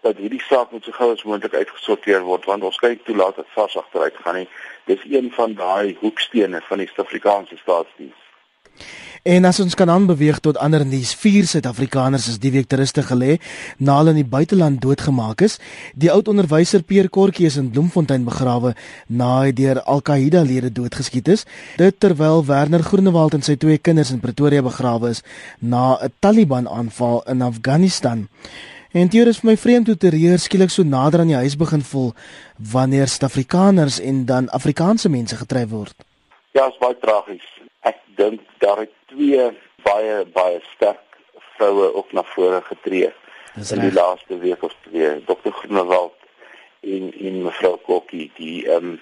dat 0.00 0.16
hierdie 0.16 0.42
saak 0.42 0.70
moet 0.70 0.84
so 0.84 0.92
gou 0.92 1.12
as 1.12 1.22
moontlik 1.22 1.54
uitgesorteer 1.54 2.24
word 2.26 2.44
want 2.44 2.64
ons 2.66 2.80
kyk 2.82 3.04
toe 3.04 3.16
laat 3.16 3.36
dit 3.36 3.46
SARS 3.54 3.76
agteruit 3.76 4.16
gaan 4.24 4.34
nie. 4.40 4.48
Dis 4.90 5.04
een 5.10 5.30
van 5.32 5.54
daai 5.54 5.96
hoekstene 6.00 6.60
van 6.68 6.82
die 6.82 6.88
Suid-Afrikaanse 6.90 7.56
staatsdiens. 7.56 8.18
En 9.22 9.44
as 9.44 9.60
ons 9.62 9.74
kan 9.78 9.90
aanbeweeg 9.90 10.40
tot 10.42 10.56
ander 10.58 10.82
nuus, 10.82 11.12
vier 11.14 11.46
Suid-Afrikaners 11.46 12.24
is 12.26 12.40
die 12.42 12.50
week 12.50 12.66
terugste 12.66 13.04
gelê 13.06 13.36
na 13.78 14.00
hulle 14.00 14.10
in 14.10 14.16
die 14.18 14.26
buiteland 14.26 14.80
doodgemaak 14.82 15.44
is. 15.46 15.60
Die 15.94 16.08
oud 16.10 16.26
onderwyser 16.26 16.82
Pierre 16.82 17.06
Kortjie 17.06 17.46
is 17.46 17.54
in 17.60 17.68
Bloemfontein 17.70 18.24
begrawe 18.26 18.72
na 19.06 19.28
hy 19.44 19.52
deur 19.54 19.78
Al-Qaeda-lede 19.86 20.72
doodgeskiet 20.74 21.30
is. 21.30 21.44
Dit 21.78 22.00
terwyl 22.02 22.42
Werner 22.48 22.82
Groenewald 22.82 23.36
en 23.38 23.46
sy 23.46 23.54
twee 23.54 23.78
kinders 23.78 24.10
in 24.10 24.18
Pretoria 24.18 24.64
begrawe 24.66 25.12
is 25.14 25.22
na 25.60 26.02
'n 26.02 26.10
Taliban-aanval 26.18 27.22
in 27.30 27.42
Afghanistan. 27.42 28.26
En 28.90 29.08
dit 29.08 29.26
is 29.26 29.38
vir 29.38 29.50
my 29.50 29.56
vreemd 29.56 29.86
hoe 29.86 29.96
terreur 29.96 30.38
skielik 30.38 30.70
so 30.70 30.82
nader 30.82 31.20
aan 31.20 31.30
die 31.30 31.36
huis 31.36 31.56
begin 31.56 31.82
voel 31.82 32.12
wanneer 32.72 33.06
Suid-Afrikaners 33.06 34.00
en 34.00 34.24
dan 34.24 34.50
Afrikaanse 34.50 35.08
mense 35.08 35.36
getref 35.36 35.68
word. 35.68 35.94
Ja, 36.52 36.64
dit 36.64 36.72
is 36.72 36.78
baie 36.78 36.98
tragies. 36.98 37.46
Ek 37.82 37.96
dink 38.16 38.40
daar 38.58 38.78
het 38.78 38.90
twee 39.12 39.50
baie 39.86 40.24
baie 40.34 40.60
sterk 40.74 41.18
vroue 41.56 41.94
ook 41.94 42.12
na 42.12 42.24
vore 42.34 42.60
getree 42.68 43.12
in 43.54 43.80
die 43.84 43.92
laaste 43.92 44.38
week 44.40 44.62
of 44.62 44.74
twee. 44.88 45.24
Dr. 45.24 45.52
Groenewald 45.52 46.16
en 46.80 47.12
en 47.20 47.42
mevrou 47.42 47.76
Kokkie 47.86 48.30
die 48.36 48.66
ehm 48.66 48.92
um, 48.92 49.00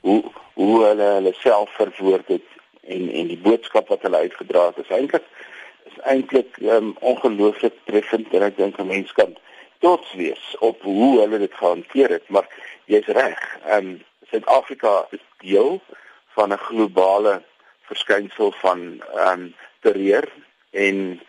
hoe 0.00 0.22
hoe 0.54 0.84
hulle 0.84 1.08
hulle 1.16 1.32
self 1.38 1.70
verwoord 1.76 2.28
het 2.28 2.48
en 2.80 3.10
en 3.20 3.28
die 3.28 3.38
boodskap 3.38 3.88
wat 3.92 4.02
hulle 4.02 4.22
uitgedra 4.26 4.66
het 4.70 4.80
is 4.84 4.94
eintlik 4.96 5.26
is 5.90 5.98
eintlik 6.14 6.58
ehm 6.62 6.90
um, 6.90 6.94
ongelooflik 7.12 7.76
treffend 7.84 8.34
en 8.34 8.46
ek 8.48 8.56
dink 8.56 8.78
'n 8.78 8.92
mens 8.92 9.12
kan 9.12 9.36
trots 9.84 10.14
wees 10.22 10.56
op 10.58 10.82
hoe 10.82 11.20
hulle 11.20 11.38
dit 11.38 11.54
gehanteer 11.62 12.16
het 12.16 12.28
maar 12.28 12.48
jy's 12.84 13.12
reg 13.20 13.44
ehm 13.64 13.76
um, 13.76 13.98
Suid-Afrika 14.30 15.06
is 15.10 15.24
deel 15.42 15.80
van 16.34 16.52
'n 16.52 16.64
globale 16.66 17.42
verskynsel 17.90 18.52
van 18.62 18.86
ehm 19.00 19.40
um, 19.40 19.50
terreur 19.80 20.26
en 20.70 21.20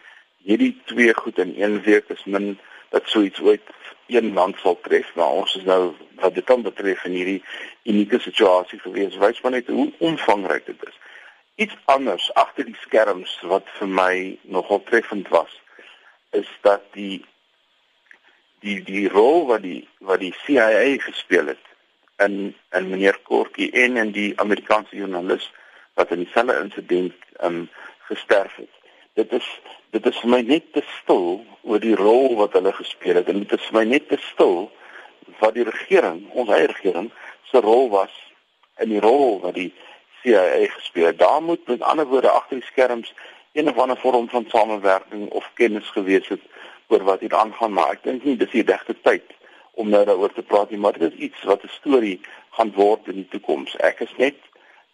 hierdie 0.44 0.74
twee 0.86 1.14
goed 1.16 1.38
in 1.40 1.54
een 1.58 1.82
week 1.86 2.10
is 2.10 2.24
min 2.26 2.58
dat 2.90 3.08
so 3.08 3.22
iets 3.22 3.40
ooit 3.40 3.70
een 4.12 4.34
land 4.34 4.60
sal 4.60 4.80
tref 4.84 5.14
maar 5.16 5.40
ons 5.42 5.56
is 5.56 5.64
nou 5.64 5.94
wat 6.20 6.36
dit 6.36 6.48
dan 6.48 6.62
betref 6.62 7.04
in 7.08 7.16
hierdie 7.16 7.44
unieke 7.84 8.20
situasie 8.20 8.80
gewees. 8.80 9.18
Wys 9.18 9.42
maar 9.42 9.56
net 9.56 9.68
hoe 9.68 9.92
omvangryk 9.98 10.66
dit 10.66 10.88
is. 10.88 10.98
Iets 11.56 11.78
anders 11.86 12.34
agter 12.34 12.66
die 12.66 12.78
skerms 12.82 13.40
wat 13.48 13.68
vir 13.80 13.88
my 13.88 14.14
nogal 14.42 14.84
treffend 14.84 15.32
was 15.34 15.60
is 16.32 16.48
dat 16.62 16.84
die 16.98 17.24
die 18.62 18.80
die 18.86 19.08
rol 19.10 19.48
wat 19.50 19.64
die 19.66 19.88
wat 20.00 20.22
die 20.22 20.36
CIA 20.44 20.98
gespeel 21.02 21.54
het 21.54 21.72
in 22.26 22.54
in 22.78 22.90
meneer 22.90 23.18
Kortjie 23.24 23.72
en 23.72 23.98
in 23.98 24.14
die 24.16 24.32
Amerikaanse 24.40 24.96
joernalis 24.96 25.50
wat 25.94 26.12
in 26.12 26.24
dieselfde 26.24 26.60
insident 26.64 27.14
um 27.44 27.70
gesterf 28.10 28.56
het. 28.56 28.74
Dit 29.14 29.32
is 29.32 29.48
dit 29.92 30.06
is 30.06 30.20
vir 30.24 30.30
my 30.30 30.42
net 30.42 30.74
te 30.74 30.84
stil 31.02 31.42
oor 31.68 31.80
die 31.84 31.96
rol 31.96 32.38
wat 32.40 32.54
hulle 32.56 32.72
gespeel 32.74 33.20
het 33.20 33.28
en 33.28 33.42
dit 33.44 33.58
is 33.60 33.66
vir 33.70 33.80
my 33.80 33.84
net 33.90 34.08
te 34.08 34.20
stil 34.32 34.72
wat 35.40 35.54
die 35.54 35.68
regering, 35.68 36.24
ons 36.32 36.50
eie 36.50 36.70
regering 36.72 37.12
se 37.52 37.60
rol 37.60 37.90
was 37.92 38.14
in 38.80 38.90
die 38.94 39.04
rol 39.04 39.42
wat 39.44 39.58
die 39.58 39.72
CIA 40.22 40.70
gespeel 40.72 41.10
het. 41.12 41.20
Daar 41.20 41.42
moet 41.44 41.68
met 41.68 41.82
ander 41.82 42.08
woorde 42.08 42.30
agter 42.30 42.62
die 42.62 42.66
skerms 42.70 43.14
een 43.54 43.70
of 43.70 43.78
ander 43.78 43.98
vorm 43.98 44.30
van 44.30 44.46
samewerking 44.48 45.30
of 45.30 45.52
kennis 45.54 45.90
gewees 45.90 46.28
het 46.28 46.42
oor 46.88 47.04
wat 47.04 47.20
hier 47.20 47.36
aangaan, 47.36 47.74
maar 47.74 47.92
ek 47.96 48.04
dink 48.04 48.24
nie 48.24 48.38
dis 48.40 48.52
die 48.52 48.66
regte 48.68 48.96
tyd 49.04 49.28
om 49.80 49.90
nou 49.90 50.04
daaroor 50.06 50.34
te 50.36 50.44
praat 50.44 50.72
nie, 50.72 50.80
maar 50.80 50.98
dit 50.98 51.12
is 51.12 51.20
iets 51.28 51.44
wat 51.48 51.64
'n 51.64 51.76
storie 51.80 52.20
gaan 52.56 52.72
word 52.76 53.08
in 53.08 53.24
die 53.24 53.28
toekoms. 53.32 53.76
Ek 53.80 54.00
is 54.00 54.14
net 54.18 54.40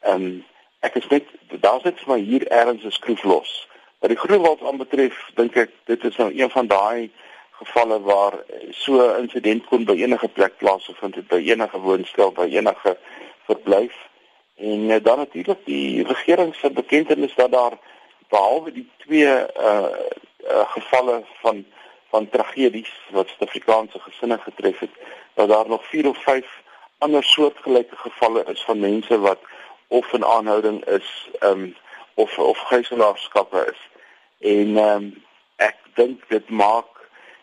ehm 0.02 0.22
um, 0.22 0.46
ek 0.88 0.96
is 1.02 1.08
net 1.12 1.32
daar 1.64 1.82
sit 1.84 2.00
vir 2.04 2.14
my 2.14 2.20
hier 2.24 2.48
ergens 2.48 2.84
'n 2.84 2.98
skroef 2.98 3.24
los. 3.24 3.52
Wat 4.00 4.10
die 4.10 4.20
Groenwald 4.24 4.62
aanbetref, 4.62 5.16
dink 5.36 5.56
ek 5.56 5.72
dit 5.86 6.04
is 6.04 6.16
nou 6.16 6.30
een 6.32 6.50
van 6.50 6.68
daai 6.68 7.10
gevalle 7.60 8.00
waar 8.02 8.34
so 8.72 8.94
'n 8.94 9.20
insident 9.24 9.66
kon 9.66 9.86
by 9.86 9.96
enige 10.04 10.28
plek 10.28 10.58
plaasvind, 10.58 11.16
het 11.16 11.28
by 11.28 11.42
enige 11.54 11.80
woonstel, 11.80 12.32
by 12.32 12.48
enige 12.60 12.98
verblyf. 13.50 13.96
En 14.56 14.90
uh, 14.90 15.04
dan 15.04 15.18
natuurlik 15.18 15.66
die 15.66 16.04
regering 16.04 16.56
se 16.56 16.70
bekendtenis 16.70 17.36
dat 17.36 17.52
daar 17.52 17.76
behalwe 18.30 18.72
die 18.72 18.90
twee 18.98 19.26
uh, 19.26 19.86
uh 20.50 20.66
gevalle 20.76 21.24
van 21.42 21.66
van 22.10 22.30
tragedies 22.30 22.92
wat 23.12 23.28
Suid-Afrikaanse 23.28 24.00
gesinne 24.00 24.38
getref 24.38 24.80
het, 24.80 24.94
dat 25.34 25.50
daar 25.50 25.68
nog 25.68 25.86
4 25.86 26.08
of 26.08 26.18
5 26.24 26.46
ander 26.98 27.24
soortgelyke 27.24 27.96
gevalle 27.96 28.44
is 28.54 28.64
van 28.64 28.80
mense 28.80 29.20
wat 29.20 29.40
of 29.88 30.14
in 30.14 30.26
aanhouding 30.26 30.86
is, 30.86 31.30
um, 31.40 31.76
of 32.14 32.38
of 32.40 32.58
gijslaarskappe 32.58 33.74
is. 33.74 33.82
En 34.40 34.78
um, 34.78 35.24
ek 35.56 35.78
dink 35.96 36.30
dit 36.30 36.50
maak 36.50 36.86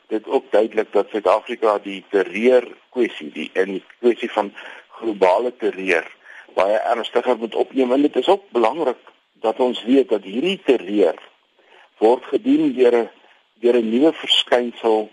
dit 0.08 0.26
ook 0.26 0.50
duidelik 0.50 0.92
dat 0.92 1.08
Suid-Afrika 1.10 1.78
die 1.82 2.04
terreur 2.10 2.66
kwessie, 2.90 3.30
die 3.32 3.50
in 3.52 3.82
kwessie 3.98 4.30
van 4.30 4.52
globale 4.88 5.56
terreur 5.56 6.06
baie 6.54 6.78
ernstiger 6.78 7.38
moet 7.38 7.54
opneem 7.54 7.92
en 7.92 8.02
dit 8.02 8.16
is 8.16 8.28
ook 8.28 8.50
belangrik 8.54 9.00
dat 9.42 9.60
ons 9.60 9.82
weet 9.84 10.08
dat 10.08 10.22
hierdie 10.22 10.60
terreur 10.64 11.18
word 11.98 12.24
gedien 12.30 12.72
deur 12.76 12.96
'n 13.02 13.10
deur 13.62 13.76
'n 13.80 13.90
nuwe 13.90 14.12
verskynsel 14.12 15.10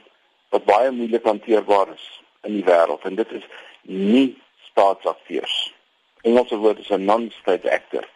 wat 0.50 0.66
baie 0.66 0.92
moeilik 0.92 1.24
hanteerbaar 1.24 1.94
is 1.94 2.06
in 2.44 2.54
die 2.54 2.66
wêreld 2.66 3.04
en 3.10 3.16
dit 3.16 3.32
is 3.32 3.46
nie 3.82 4.38
staatsakteurs. 4.70 5.74
Engelse 6.22 6.58
woord 6.58 6.80
is 6.80 6.90
'n 6.90 7.06
non-state 7.06 7.72
actor. 7.72 8.08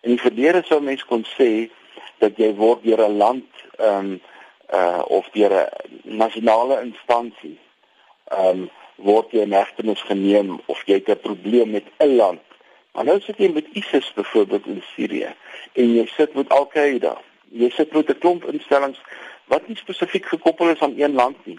In 0.00 0.10
die 0.10 0.20
verlede 0.20 0.62
sou 0.64 0.80
mense 0.80 1.06
kon 1.06 1.24
sê 1.36 1.70
dat 2.18 2.36
jy 2.36 2.54
word 2.54 2.82
deur 2.84 3.02
'n 3.08 3.16
land 3.16 3.48
ehm 3.78 3.98
um, 3.98 4.20
uh 4.72 5.02
of 5.06 5.28
deur 5.32 5.52
'n 5.52 5.68
nasionale 6.02 6.80
instansie 6.82 7.58
ehm 8.28 8.48
um, 8.48 8.70
word 8.96 9.32
jy 9.32 9.40
in 9.40 9.52
hegtenis 9.52 10.02
geneem 10.08 10.60
of 10.66 10.82
jy 10.86 10.94
het 10.94 11.08
'n 11.08 11.20
probleem 11.20 11.70
met 11.70 11.86
'n 11.98 12.16
land. 12.16 12.40
Maar 12.92 13.04
nou 13.04 13.20
sit 13.20 13.36
jy 13.38 13.48
met 13.52 13.66
ISIS 13.72 14.12
byvoorbeeld 14.14 14.66
in 14.66 14.82
Sirië 14.94 15.34
en 15.72 15.94
jy 15.94 16.06
sit 16.06 16.34
met 16.34 16.48
Al-Qaeda. 16.48 17.20
Jy 17.48 17.70
sit 17.70 17.92
met 17.92 18.08
'n 18.08 18.18
klomp 18.18 18.44
instellings 18.44 19.00
wat 19.44 19.68
nie 19.68 19.76
spesifiek 19.76 20.26
gekoppel 20.26 20.68
is 20.68 20.80
aan 20.80 20.94
een 20.96 21.12
land 21.12 21.46
nie. 21.46 21.58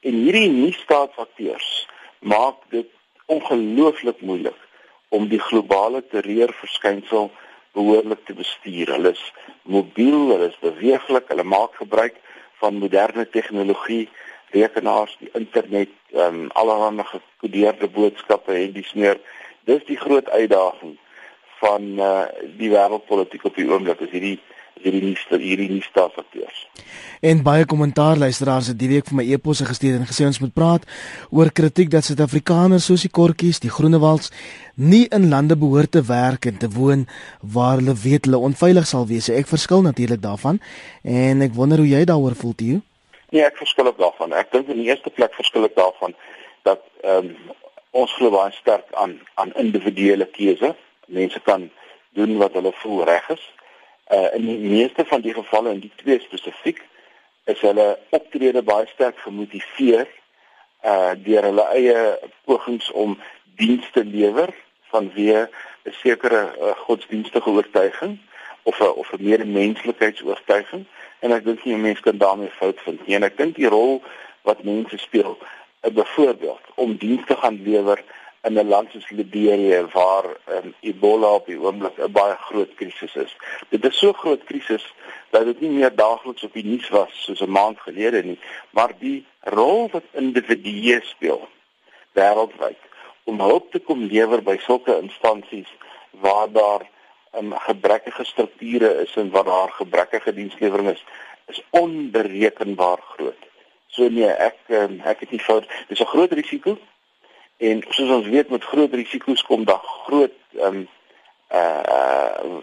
En 0.00 0.12
hierdie 0.12 0.48
nie-staatsakteurs 0.48 1.88
maak 2.18 2.56
dit 2.68 2.86
ongelooflik 3.26 4.20
moeilik 4.20 4.68
om 5.10 5.28
die 5.28 5.40
globale 5.42 6.02
terreurverskynsel 6.10 7.30
behoorlik 7.74 8.24
te 8.26 8.34
bestuur. 8.34 8.92
Hulle 8.94 9.14
is 9.14 9.22
mobiel, 9.62 10.30
hulle 10.32 10.50
is 10.50 10.58
beweeglik, 10.62 11.28
hulle 11.30 11.46
maak 11.46 11.76
gebruik 11.78 12.16
van 12.62 12.78
moderne 12.78 13.26
tegnologie, 13.30 14.08
rekenaars, 14.54 15.16
die 15.20 15.30
internet, 15.38 15.92
ehm 16.14 16.46
um, 16.46 16.48
allerlei 16.58 17.06
gekodeerde 17.12 17.88
boodskappe 17.88 18.54
en 18.54 18.72
dis 18.74 18.92
meer. 18.94 19.20
Dis 19.70 19.84
die 19.86 19.98
groot 19.98 20.28
uitdaging 20.30 20.96
van 21.60 21.82
uh, 22.00 22.24
die 22.58 22.70
wêreldpolitiek 22.72 23.44
op 23.46 23.58
die 23.58 23.68
oomblik. 23.68 24.00
Is 24.00 24.14
hierdie 24.14 24.38
hierdie 24.82 25.02
nuus 25.04 25.22
hierdie 25.30 25.68
nuus 25.70 25.88
staafakteurs. 25.90 26.66
En 27.20 27.42
baie 27.44 27.66
kommentaar 27.68 28.16
luisteraars 28.16 28.70
het 28.72 28.78
die 28.80 28.88
week 28.88 29.08
vir 29.10 29.18
my 29.18 29.24
e-posse 29.34 29.66
gestuur 29.68 29.98
en 29.98 30.06
gesê 30.08 30.24
ons 30.24 30.40
moet 30.40 30.52
praat 30.56 30.86
oor 31.28 31.50
kritiek 31.52 31.90
dat 31.92 32.06
Suid-Afrikaners 32.06 32.86
soos 32.88 33.04
die 33.04 33.12
kortjies, 33.12 33.60
die 33.60 33.72
groenewalds 33.72 34.32
nie 34.76 35.04
in 35.12 35.28
lande 35.28 35.56
behoort 35.60 35.92
te 35.96 36.02
werk 36.08 36.48
en 36.48 36.56
te 36.62 36.70
woon 36.72 37.04
waar 37.56 37.76
hulle 37.82 37.96
weet 38.04 38.24
hulle 38.28 38.40
onveilig 38.40 38.88
sal 38.88 39.04
wees. 39.10 39.28
Ek 39.28 39.50
verskil 39.50 39.84
natuurlik 39.84 40.22
daarvan 40.24 40.62
en 41.04 41.44
ek 41.44 41.52
wonder 41.58 41.84
hoe 41.84 41.90
jy 41.90 42.06
daaroor 42.08 42.38
voel, 42.40 42.56
Tio. 42.56 42.80
Nee, 43.30 43.44
ek 43.44 43.60
verskil 43.60 43.92
ook 43.92 44.00
daarvan. 44.00 44.32
Ek 44.34 44.50
dink 44.52 44.72
in 44.72 44.80
die 44.80 44.88
eerste 44.88 45.12
plek 45.12 45.36
verskil 45.36 45.68
ek 45.68 45.76
daarvan 45.76 46.16
dat 46.68 46.84
ehm 47.04 47.32
um, 47.32 47.56
ons 47.90 48.12
glo 48.14 48.30
baie 48.30 48.52
sterk 48.54 48.86
aan 48.94 49.16
aan 49.34 49.50
individuele 49.58 50.28
keuse. 50.30 50.76
Mense 51.10 51.40
kan 51.42 51.64
doen 52.14 52.36
wat 52.38 52.54
hulle 52.54 52.70
voel 52.82 53.02
reg 53.04 53.26
is 53.34 53.42
uh, 54.10 54.34
in 54.34 54.46
die 54.46 54.58
meeste 54.58 55.04
van 55.04 55.20
die 55.20 55.34
gevalle 55.34 55.70
in 55.70 55.80
die 55.80 55.92
twee 55.96 56.20
spesifiek 56.20 56.80
is 57.44 57.60
hulle 57.60 57.98
optrede 58.10 58.62
baie 58.62 58.86
sterk 58.86 59.18
gemotiveer 59.26 60.08
uh 60.84 61.12
deur 61.24 61.44
hulle 61.50 61.66
eie 61.76 62.18
pogings 62.48 62.90
om 62.90 63.18
dienste 63.60 64.04
lewer 64.04 64.54
vanweë 64.92 65.42
'n 65.46 65.92
sekere 66.02 66.42
uh, 66.56 66.72
godsdienstige 66.86 67.50
oortuiging 67.50 68.18
of 68.62 68.80
'n 68.80 68.92
of 69.02 69.12
'n 69.12 69.52
menslike 69.52 70.12
en 71.20 71.32
ek 71.32 71.44
dink 71.44 71.64
nie 71.64 71.76
mense 71.76 72.02
kan 72.02 72.18
daarmee 72.18 72.50
fout 72.50 72.80
vind 72.84 73.06
nie. 73.06 73.16
En 73.16 73.22
ek 73.22 73.36
dink 73.36 73.56
die 73.56 73.68
rol 73.68 74.00
wat 74.48 74.64
mense 74.64 74.98
speel 74.98 75.38
'n 75.82 75.94
byvoorbeeld 75.94 76.64
om 76.74 76.96
dienste 76.96 77.36
gaan 77.36 77.62
lewer 77.62 78.02
in 78.42 78.58
'n 78.58 78.68
land 78.68 78.90
soos 78.90 79.10
Liberië 79.10 79.86
waar 79.92 80.24
um, 80.48 80.74
Ebola 80.80 81.34
op 81.34 81.46
die 81.46 81.60
oomblik 81.60 81.96
'n 81.98 82.12
baie 82.12 82.36
groot 82.36 82.74
krisis 82.74 83.14
is. 83.14 83.36
Dit 83.68 83.84
is 83.84 83.98
so 83.98 84.12
groot 84.12 84.44
krisis 84.44 84.94
dat 85.30 85.44
dit 85.44 85.60
nie 85.60 85.70
meer 85.70 85.94
daagliks 85.94 86.42
op 86.42 86.52
die 86.52 86.64
nuus 86.64 86.88
was 86.88 87.24
soos 87.24 87.40
'n 87.40 87.50
maand 87.50 87.80
gelede 87.80 88.22
nie, 88.22 88.38
maar 88.70 88.92
die 88.98 89.26
rol 89.40 89.88
wat 89.90 90.04
individue 90.12 91.00
speel 91.02 91.48
wêreldwyd 92.12 92.80
om 93.24 93.40
hulp 93.40 93.70
te 93.70 93.78
kom 93.78 94.02
lewer 94.02 94.42
by 94.42 94.56
sulke 94.58 94.98
instansies 95.02 95.68
waar 96.10 96.52
daar 96.52 96.82
'n 97.32 97.44
um, 97.44 97.58
gebrekkige 97.58 98.24
strukture 98.24 99.02
is 99.02 99.16
en 99.16 99.30
waar 99.30 99.44
daar 99.44 99.70
gebrekkige 99.70 100.34
dienslewering 100.34 100.88
is, 100.88 101.04
is 101.46 101.62
onberekenbaar 101.70 102.98
groot. 103.02 103.42
So 103.86 104.08
nee, 104.08 104.32
ek 104.32 104.56
um, 104.68 105.00
ek 105.04 105.20
het 105.20 105.30
nie 105.30 105.40
fout. 105.40 105.66
Dis 105.88 106.00
'n 106.00 106.12
groot 106.14 106.32
risiko 106.32 106.78
En 107.60 107.82
soos 107.92 108.10
ons 108.10 108.26
weet 108.32 108.48
met 108.48 108.64
groot 108.64 108.92
risiko's 108.94 109.42
kom 109.44 109.64
daar 109.68 109.82
groot 109.84 110.36
ehm 110.56 110.76
um, 110.82 110.88
uh 111.52 112.60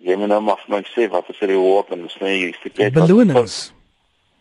jy 0.00 0.16
moet 0.16 0.30
nou 0.32 0.40
maar 0.40 0.60
vir 0.64 0.72
my 0.72 0.80
sê 0.88 1.06
wat 1.12 1.28
is 1.28 1.38
die 1.40 1.50
reward 1.50 1.90
en 1.92 2.06
sny 2.08 2.30
jy 2.32 2.50
stukkie 2.56 2.88
belonings. 2.96 3.56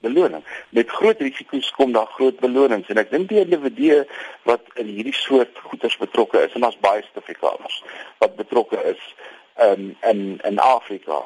Beloning. 0.04 0.44
Met 0.76 0.92
groot 0.96 1.20
risiko's 1.20 1.72
kom 1.76 1.92
daar 1.96 2.08
groot 2.15 2.39
belonings 2.39 2.88
en 2.92 3.00
ek 3.02 3.12
dink 3.12 3.28
die 3.32 3.42
individue 3.42 4.02
wat 4.48 4.68
in 4.80 4.88
hierdie 4.88 5.15
soort 5.15 5.60
goederes 5.68 5.98
betrokke 6.00 6.44
is 6.48 6.56
en 6.56 6.68
ons 6.68 6.80
baie 6.84 7.04
Suid-Afrikaners 7.08 7.82
wat 8.24 8.36
betrokke 8.39 8.80
is 8.94 9.04
um, 9.68 9.94
in 10.12 10.24
in 10.48 10.60
Afrika. 10.63 11.24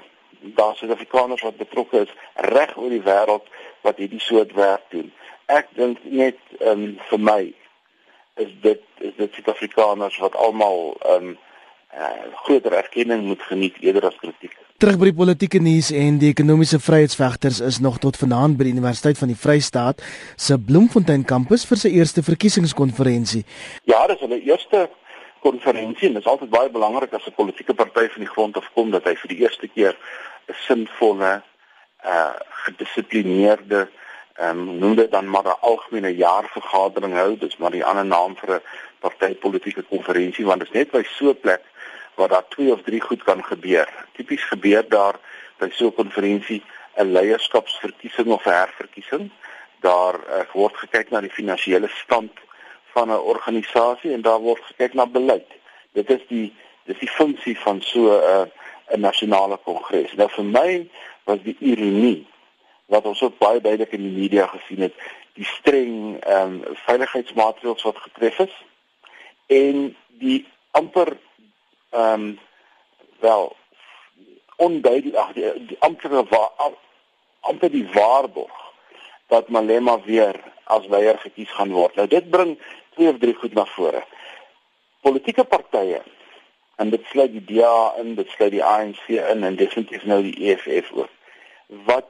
Daar 0.58 0.74
is 0.78 0.82
Suid-Afrikaners 0.82 1.46
wat 1.50 1.62
betrokke 1.62 2.06
is 2.06 2.16
reg 2.54 2.78
oor 2.78 2.94
die 2.94 3.06
wêreld 3.06 3.50
wat 3.86 4.02
hierdie 4.02 4.22
soort 4.22 4.54
werk 4.58 4.90
doen. 4.94 5.10
Ek 5.46 5.70
dink 5.78 6.02
net 6.06 6.38
um, 6.62 6.94
vir 7.10 7.22
my 7.34 7.42
is 8.36 8.52
dit 8.62 8.82
is 8.98 9.16
dit 9.18 9.34
Suid-Afrikaners 9.34 10.18
wat 10.18 10.36
almal 10.36 10.98
um, 11.16 11.38
uh, 11.94 12.10
groter 12.46 12.74
erkenning 12.74 13.24
moet 13.24 13.42
geniet 13.42 13.76
eerder 13.80 14.08
as 14.08 14.16
kritiek. 14.22 14.56
Terug 14.82 14.98
by 15.00 15.12
die 15.12 15.18
politieke 15.18 15.62
nuus 15.64 15.92
en 15.96 16.18
die 16.22 16.32
ekonomiese 16.34 16.80
vryheidsvegters 16.82 17.62
is 17.64 17.80
nog 17.84 18.00
tot 18.04 18.18
vanaand 18.20 18.58
by 18.58 18.68
die 18.68 18.74
Universiteit 18.76 19.20
van 19.20 19.32
die 19.32 19.38
Vrystaat 19.40 20.02
se 20.36 20.58
Bloemfontein 20.58 21.26
kampus 21.30 21.68
vir 21.70 21.80
sy 21.80 21.94
eerste 22.00 22.24
verkiesingskonferensie. 22.26 23.44
Ja, 23.90 24.02
dis 24.12 24.24
hulle 24.26 24.42
eerste 24.42 24.88
konferensie 25.44 26.10
en 26.10 26.18
dit 26.18 26.24
is 26.24 26.30
altyd 26.32 26.52
baie 26.52 26.72
belangrik 26.72 27.14
as 27.14 27.28
'n 27.28 27.36
politieke 27.38 27.74
party 27.74 28.08
van 28.16 28.24
die 28.26 28.34
grond 28.34 28.58
af 28.58 28.70
kom 28.74 28.92
dat 28.92 29.04
hy 29.04 29.16
vir 29.16 29.30
die 29.30 29.42
eerste 29.44 29.68
keer 29.68 29.96
'n 30.50 30.56
sinvolle 30.68 31.42
uh 32.04 32.34
gedissiplineerde 32.64 33.90
ehm 34.34 34.60
um, 34.60 34.78
noem 34.78 34.96
dit 34.96 35.12
dan 35.12 35.30
maar 35.30 35.44
'n 35.44 35.62
algemene 35.62 36.16
jaarvergadering 36.16 37.14
hou, 37.14 37.38
dis 37.38 37.58
maar 37.58 37.72
die 37.72 37.86
ander 37.86 38.06
naam 38.06 38.36
vir 38.38 38.56
'n 38.56 38.62
partytetiese 39.00 39.84
konferensie 39.84 40.46
want 40.46 40.60
dit 40.60 40.68
is 40.68 40.76
net 40.80 40.92
by 40.92 41.04
so 41.04 41.30
'n 41.30 41.40
plek 41.40 41.62
waar 42.16 42.28
daar 42.28 42.48
twee 42.48 42.72
of 42.72 42.82
drie 42.82 43.02
goed 43.02 43.24
kan 43.24 43.44
gebeur. 43.44 43.88
Tipies 44.14 44.44
gebeur 44.44 44.86
daar 44.90 45.16
by 45.58 45.70
so 45.72 45.86
'n 45.88 45.94
konferensie 45.94 46.64
'n 46.96 47.12
leierskapsverkiesing 47.12 48.28
of 48.28 48.44
herverkiesing. 48.44 49.32
daar 49.84 50.16
uh, 50.16 50.46
word 50.54 50.78
gekyk 50.78 51.10
na 51.12 51.20
die 51.22 51.32
finansiële 51.32 51.90
stand 51.92 52.32
van 52.96 53.10
'n 53.12 53.26
organisasie 53.34 54.14
en 54.14 54.22
daar 54.22 54.40
word 54.40 54.64
gekyk 54.64 54.94
na 54.94 55.06
beleid. 55.06 55.50
Dit 55.92 56.10
is 56.10 56.24
die 56.28 56.54
dis 56.84 57.00
die 57.00 57.10
funksie 57.10 57.58
van 57.60 57.82
so 57.82 58.00
'n 58.00 58.24
uh, 58.34 58.46
'n 58.96 59.00
nasionale 59.00 59.58
kongres. 59.58 60.14
Nou 60.14 60.30
vir 60.30 60.44
my 60.44 60.88
was 61.24 61.40
die 61.44 61.58
ironie 61.60 62.28
wat 62.94 63.10
ons 63.10 63.22
ook 63.26 63.38
baie 63.42 63.62
duidelik 63.62 63.92
in 63.98 64.06
die 64.06 64.16
media 64.22 64.48
gesien 64.52 64.86
het, 64.86 64.96
die 65.34 65.48
streng 65.50 66.20
ehm 66.22 66.62
um, 66.62 66.78
veiligheidsmaatreëls 66.86 67.86
wat 67.90 68.02
getref 68.06 68.40
is 68.46 68.56
en 69.48 69.86
die 70.22 70.40
amper 70.72 71.18
ehm 71.90 72.28
um, 72.30 72.40
wel 73.20 73.56
onduidelik 74.58 75.16
ag 75.16 75.34
die, 75.34 75.50
die 75.72 75.80
amptelike 75.80 76.42
amper 77.40 77.72
die 77.72 77.88
waarborg 77.94 78.60
dat 79.34 79.50
Malema 79.50 79.98
weer 80.06 80.38
as 80.64 80.86
leier 80.88 81.18
gekies 81.20 81.52
gaan 81.58 81.72
word. 81.74 81.96
Nou 81.96 82.08
dit 82.08 82.30
bring 82.30 82.58
twee 82.96 83.10
of 83.10 83.18
drie 83.20 83.34
goed 83.36 83.56
na 83.58 83.66
vore. 83.76 84.04
Politieke 85.02 85.44
partye 85.44 86.02
en 86.82 86.90
dit 86.94 87.06
sluit 87.12 87.32
die 87.34 87.46
DA 87.50 87.94
in, 88.02 88.14
dit 88.16 88.30
sluit 88.36 88.52
die 88.54 88.64
ANC 88.64 89.08
in 89.08 89.44
en 89.44 89.58
definitief 89.60 90.06
nou 90.10 90.22
die 90.26 90.36
EFF 90.52 90.92
ook. 90.94 91.10
Wat 91.90 92.10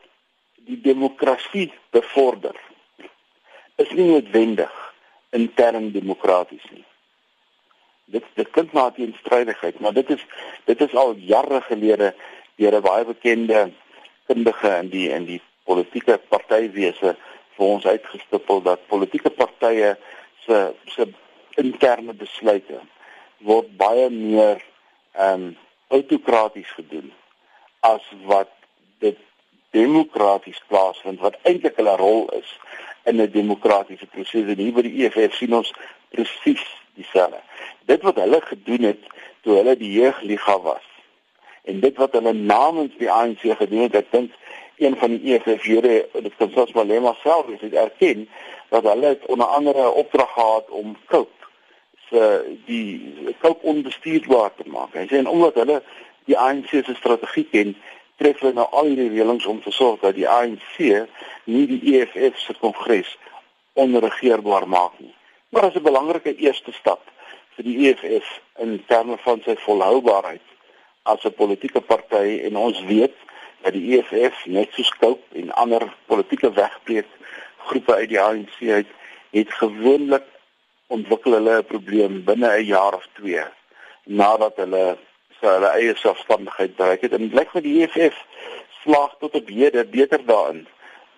die 0.67 0.80
demokrasie 0.82 1.71
bevorder 1.91 2.56
is 3.82 3.91
nie 3.91 4.08
noodwendig 4.12 4.73
intern 5.34 5.91
demokraties 5.91 6.63
nie. 6.71 6.86
Dit 8.13 8.26
dit 8.38 8.49
klink 8.54 8.73
na 8.73 8.89
teenstrydigheid, 8.91 9.80
maar 9.80 9.93
dit 9.93 10.10
is 10.10 10.26
dit 10.69 10.82
is 10.82 10.95
al 10.95 11.15
jare 11.17 11.62
gelede 11.69 12.13
deur 12.56 12.78
'n 12.78 12.82
baie 12.82 13.06
bekende 13.06 13.71
kundige 14.28 14.78
in 14.82 14.89
die 14.89 15.10
in 15.10 15.26
die 15.26 15.41
politieke 15.63 16.17
partywese 16.30 17.15
vir 17.56 17.65
ons 17.65 17.86
uitgestipel 17.86 18.62
dat 18.62 18.88
politieke 18.88 19.30
partye 19.30 19.97
se 20.45 20.73
se 20.86 21.08
interne 21.56 22.13
besluite 22.13 22.80
word 23.39 23.78
baie 23.78 24.10
meer 24.10 24.62
ehm 25.13 25.34
um, 25.34 25.58
autokraties 25.88 26.71
gedoen 26.73 27.12
as 27.80 28.06
wat 28.26 28.49
dit 28.99 29.19
demokraties 29.73 30.62
plaasvind 30.67 31.19
wat 31.25 31.38
eintlik 31.49 31.77
hulle 31.81 31.95
rol 31.97 32.29
is 32.39 32.49
in 33.09 33.21
'n 33.21 33.31
demokratiese 33.31 34.05
proses 34.05 34.47
en 34.53 34.63
hier 34.63 34.73
by 34.73 34.86
die 34.86 34.95
EFF 35.03 35.36
sien 35.36 35.55
ons 35.55 35.73
presies 36.09 36.65
dieselfde. 36.95 37.41
Dit 37.86 38.01
wat 38.01 38.15
hulle 38.15 38.41
gedoen 38.41 38.83
het 38.91 39.01
toe 39.41 39.55
hulle 39.57 39.77
die 39.77 39.91
jeugliga 39.99 40.59
was 40.62 40.88
en 41.63 41.79
dit 41.79 41.97
wat 41.97 42.12
hulle 42.12 42.33
namens 42.33 42.93
die 42.97 43.12
ANC 43.12 43.39
gedoen 43.39 43.86
het, 43.88 43.95
ek 43.95 44.12
dink 44.12 44.31
een 44.77 44.95
van 44.99 45.15
die 45.15 45.33
EFF-lede, 45.33 46.07
dit 46.12 46.36
kan 46.38 46.51
selfs 46.51 46.73
maar 46.73 46.86
Lema 46.86 47.13
self 47.21 47.47
is 47.47 47.59
dit 47.59 47.73
erken 47.73 48.27
dat 48.69 48.83
hulle 48.83 49.05
het 49.05 49.25
onder 49.25 49.47
andere 49.47 49.81
'n 49.81 49.97
opdrag 50.03 50.33
gehad 50.33 50.69
om 50.69 50.97
Cope 51.05 51.43
se 52.09 52.55
die 52.65 53.13
Cope 53.41 53.65
onbestuurbaar 53.65 54.51
te 54.55 54.63
maak. 54.65 54.93
Hy 54.93 55.05
sê 55.07 55.17
en 55.17 55.27
omdat 55.27 55.53
hulle 55.53 55.81
die 56.25 56.38
ANC 56.38 56.67
se 56.69 56.95
strategie 56.95 57.47
ken, 57.51 57.75
tref 58.17 58.39
hulle 58.39 58.54
nou 58.54 58.67
al 58.71 58.89
hierdie 58.91 59.10
reëlings 59.10 59.45
om 59.45 59.62
te 59.62 59.71
sorg 59.71 60.02
dat 60.02 60.15
die 60.15 60.28
ANC 60.30 60.78
nie 61.45 61.65
die 61.67 61.82
EFF 61.95 62.39
se 62.39 62.54
kongres 62.60 63.17
onregeerbaar 63.73 64.67
maak 64.67 64.99
nie. 64.99 65.13
Maar 65.49 65.62
dit 65.62 65.76
is 65.76 65.80
'n 65.82 65.89
belangrike 65.89 66.36
eerste 66.36 66.71
stap 66.71 67.02
vir 67.56 67.63
die 67.63 67.78
EFF 67.88 68.39
in 68.60 68.84
terme 68.88 69.17
van 69.17 69.41
sy 69.45 69.56
volhoubaarheid 69.65 70.47
as 71.04 71.26
'n 71.26 71.34
politieke 71.34 71.82
party 71.82 72.39
en 72.47 72.58
ons 72.58 72.84
weet 72.84 73.15
dat 73.62 73.73
die 73.73 73.97
EFF 73.97 74.45
net 74.45 74.69
so 74.73 74.84
skou 74.84 75.17
en 75.32 75.52
ander 75.52 75.84
politieke 76.06 76.52
wegbreek 76.52 77.08
groepe 77.58 77.95
uit 77.95 78.10
die 78.10 78.21
ANC 78.21 78.56
uit 78.62 78.88
het 79.32 79.54
gewoonlik 79.54 80.26
ontwikkel 80.88 81.32
hulle 81.38 81.58
'n 81.58 81.71
probleem 81.73 82.23
binne 82.23 82.49
'n 82.58 82.65
jaar 82.65 82.93
of 82.93 83.08
2 83.13 83.45
nadat 84.04 84.56
hulle 84.56 84.97
hulle 85.47 85.71
eie 85.79 85.95
selfstandigheid 85.95 86.75
bereik 86.75 87.01
het 87.01 87.13
en 87.13 87.29
blyk 87.29 87.51
vir 87.56 87.65
die 87.65 87.75
EFF 87.84 88.19
slaag 88.84 89.17
tot 89.19 89.36
op 89.36 89.49
hede 89.49 89.86
beter 89.86 90.21
daarin 90.25 90.65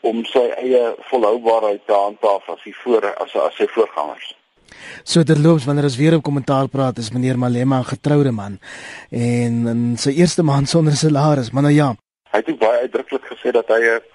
om 0.05 0.23
sy 0.29 0.43
eie 0.61 0.95
volhoubaarheid 1.09 1.85
te 1.85 1.93
handhaaf 1.93 2.49
as 2.53 2.63
die 2.63 2.75
voor 2.83 3.07
as 3.15 3.35
as 3.35 3.55
sy 3.57 3.67
voorgangers. 3.73 4.33
So 5.03 5.23
terloops 5.23 5.65
wanneer 5.65 5.87
ons 5.89 5.97
weer 5.97 6.17
op 6.17 6.23
kommentaar 6.25 6.67
praat 6.69 6.97
is 7.01 7.11
meneer 7.15 7.37
Malema 7.37 7.79
'n 7.79 7.91
getroude 7.93 8.31
man 8.31 8.59
en 9.09 9.53
in 9.67 9.97
sy 9.97 10.09
eerste 10.09 10.43
maand 10.43 10.69
sonder 10.69 10.93
salaris, 10.93 11.51
maar 11.51 11.63
nou 11.63 11.73
ja. 11.73 11.95
Hy 12.31 12.41
het 12.45 12.59
baie 12.59 12.79
uitdruklik 12.79 13.25
gesê 13.31 13.51
dat 13.51 13.67
hy 13.67 13.81
'n 13.81 14.14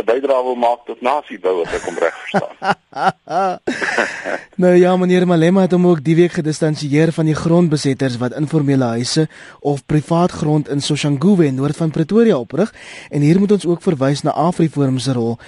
'n 0.00 0.04
bydrae 0.04 0.42
wil 0.42 0.56
maak 0.56 0.86
tot 0.86 1.00
nasiebou 1.00 1.62
as 1.64 1.74
ek 1.76 1.84
hom 1.88 1.98
reg 1.98 2.16
verstaan. 2.24 2.54
nou 4.62 4.74
ja, 4.74 4.96
meneer 4.96 5.26
Malema 5.26 5.60
het 5.66 5.74
hom 5.76 5.86
ook 5.86 6.00
die 6.04 6.16
week 6.18 6.32
gedistansieer 6.38 7.12
van 7.12 7.28
die 7.28 7.36
grondbesetters 7.38 8.16
wat 8.22 8.34
informele 8.38 8.84
huise 8.96 9.28
of 9.60 9.84
privaat 9.86 10.32
grond 10.40 10.68
in 10.68 10.80
Soshanguve 10.80 11.50
noord 11.54 11.76
van 11.76 11.90
Pretoria 11.90 12.38
oprig 12.38 12.72
en 13.10 13.20
hier 13.20 13.38
moet 13.38 13.52
ons 13.52 13.66
ook 13.66 13.82
verwys 13.82 14.24
na 14.26 14.34
AfriForum 14.34 14.98
se 14.98 15.12
rol 15.12 15.38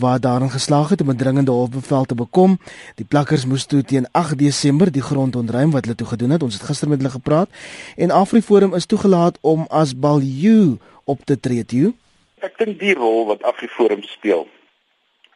wat 0.00 0.22
daarin 0.26 0.50
geslaag 0.50 0.88
het 0.88 1.00
om 1.00 1.10
'n 1.10 1.16
dringende 1.16 1.50
hofbevel 1.50 2.04
te 2.04 2.14
bekom. 2.14 2.58
Die 2.94 3.06
plakkers 3.06 3.46
moes 3.46 3.64
toe 3.64 3.82
teen 3.82 4.06
8 4.12 4.38
Desember 4.38 4.92
die 4.92 5.02
grond 5.02 5.36
ontruim 5.36 5.70
wat 5.70 5.84
hulle 5.84 5.96
toe 5.96 6.06
gedoen 6.06 6.30
het. 6.30 6.42
Ons 6.42 6.54
het 6.54 6.62
gister 6.62 6.88
met 6.88 6.98
hulle 6.98 7.12
gepraat 7.12 7.48
en 7.96 8.10
AfriForum 8.10 8.74
is 8.74 8.86
toegelaat 8.86 9.38
om 9.40 9.66
as 9.68 9.98
balju 9.98 10.78
op 11.04 11.24
te 11.24 11.40
tree 11.40 11.64
toe. 11.64 11.94
Ek 12.40 12.56
dink 12.56 12.78
die 12.80 12.94
rol 12.96 13.26
wat 13.28 13.42
AfriForum 13.44 14.02
speel 14.08 14.46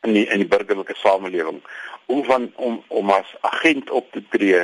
in 0.05 0.15
die 0.17 0.25
in 0.33 0.41
die 0.41 0.49
burgerlike 0.49 0.97
samelewing 0.97 1.61
om 2.13 2.25
van 2.25 2.49
om 2.57 2.81
om 2.89 3.11
as 3.11 3.35
agent 3.41 3.91
op 3.91 4.11
te 4.13 4.23
tree 4.33 4.63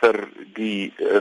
vir 0.00 0.18
die 0.56 0.92
uh, 1.04 1.20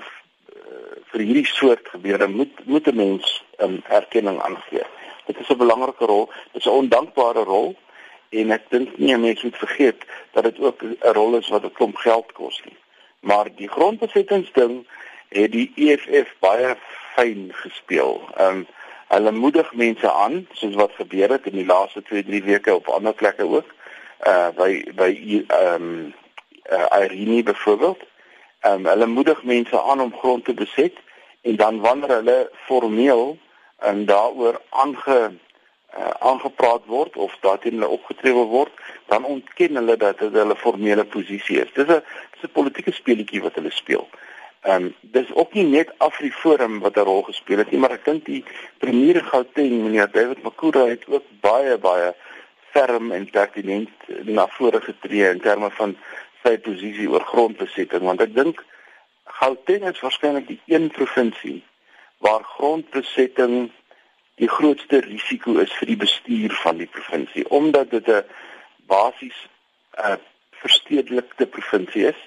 vir 1.11 1.23
hierdie 1.25 1.47
soort 1.49 1.91
gebeure 1.91 2.27
moet 2.31 2.63
moet 2.65 2.87
'n 2.87 2.95
mens 2.95 3.43
'n 3.59 3.63
um, 3.63 3.75
erkenning 3.99 4.39
aangee. 4.41 4.85
Dit 5.27 5.39
is 5.39 5.49
'n 5.49 5.57
belangrike 5.63 6.05
rol, 6.05 6.31
dit 6.53 6.61
is 6.61 6.71
'n 6.71 6.79
ondankbare 6.83 7.43
rol 7.43 7.75
en 8.29 8.51
ek 8.51 8.69
dink 8.69 8.97
nie 8.97 9.17
mense 9.17 9.45
moet 9.45 9.63
vergeet 9.65 10.05
dat 10.31 10.43
dit 10.43 10.59
ook 10.59 10.83
'n 10.83 10.95
rol 11.19 11.35
is 11.35 11.49
wat 11.49 11.63
'n 11.63 11.77
klomp 11.77 11.95
geld 11.95 12.31
kos 12.31 12.61
nie. 12.65 12.77
Maar 13.19 13.47
die 13.55 13.67
grondbesettingsding 13.67 14.87
het 15.29 15.51
die 15.51 15.71
EFF 15.75 16.35
baie 16.39 16.75
fyn 17.15 17.49
gespeel. 17.53 18.29
Ehm 18.35 18.55
um, 18.55 18.67
Hulle 19.09 19.31
moedig 19.31 19.73
mense 19.73 20.11
aan 20.11 20.47
soos 20.53 20.75
wat 20.75 20.91
gebeur 20.93 21.29
het 21.29 21.45
in 21.49 21.57
die 21.57 21.65
laaste 21.65 22.03
2-3 22.05 22.43
weke 22.45 22.75
op 22.75 22.87
ander 22.87 23.13
plekke 23.13 23.47
ook. 23.47 23.65
Uh 24.27 24.49
by 24.55 24.71
by 24.95 25.11
ehm 25.47 25.73
um, 25.73 26.13
uh, 26.71 27.01
Irene 27.01 27.43
byvoorbeeld. 27.43 28.03
Ehm 28.59 28.73
um, 28.73 28.85
hulle 28.85 29.05
moedig 29.05 29.43
mense 29.43 29.81
aan 29.81 30.01
om 30.01 30.13
grond 30.13 30.45
te 30.45 30.53
beset 30.53 30.93
en 31.41 31.55
dan 31.55 31.79
wanneer 31.79 32.09
hulle 32.09 32.49
formeel 32.53 33.37
en 33.79 33.97
um, 33.97 34.05
daaroor 34.05 34.61
aange 34.69 35.31
uh, 35.97 36.09
aangepraat 36.19 36.85
word 36.85 37.17
of 37.17 37.37
daarteen 37.41 37.71
hulle 37.71 37.87
opgetree 37.87 38.33
word, 38.33 38.71
dan 39.05 39.25
ontken 39.25 39.75
hulle 39.75 39.97
dat 39.97 40.19
dit 40.19 40.33
hulle 40.33 40.55
formele 40.55 41.05
posisie 41.05 41.61
is. 41.61 41.73
Dis 41.73 41.87
'n 41.87 42.03
dis 42.31 42.43
'n 42.43 42.51
politieke 42.51 42.91
speletjie 42.91 43.41
wat 43.41 43.55
hulle 43.55 43.71
speel. 43.71 44.09
Ehm 44.61 44.83
um, 44.83 44.95
dis 45.01 45.33
ook 45.33 45.53
nie 45.53 45.63
net 45.63 45.91
AfriForum 45.97 46.79
wat 46.79 46.95
'n 46.97 47.07
rol 47.07 47.21
gespeel 47.23 47.57
het 47.57 47.71
nie, 47.71 47.79
maar 47.79 47.91
ek 47.95 48.05
dink 48.05 48.25
die 48.25 48.43
premier 48.77 49.23
Gauteng, 49.23 49.83
meneer 49.83 50.11
David 50.11 50.43
Makura 50.43 50.85
het 50.85 51.07
ook 51.07 51.23
baie 51.41 51.77
baie 51.77 52.13
ferm 52.71 53.11
en 53.11 53.29
pertinent 53.29 53.89
na 54.23 54.47
vore 54.47 54.81
getree 54.81 55.29
in 55.29 55.39
terme 55.39 55.69
van 55.71 55.97
sy 56.43 56.57
posisie 56.57 57.09
oor 57.09 57.23
grondbesetting, 57.23 58.03
want 58.03 58.21
ek 58.21 58.35
dink 58.35 58.65
Gauteng 59.23 59.87
is 59.87 59.99
waarskynlik 59.99 60.47
die 60.47 60.61
een 60.65 60.89
provinsie 60.89 61.63
waar 62.17 62.43
grondbesetting 62.43 63.71
die 64.35 64.49
grootste 64.49 64.99
risiko 64.99 65.55
is 65.63 65.71
vir 65.79 65.87
die 65.87 66.01
bestuur 66.03 66.55
van 66.63 66.77
die 66.83 66.87
provinsie 66.87 67.45
omdat 67.49 67.91
dit 67.95 68.07
'n 68.07 68.23
basies 68.91 69.39
'n 69.95 70.11
uh, 70.11 70.19
verstedelikte 70.51 71.47
provinsie 71.47 72.05
is 72.11 72.19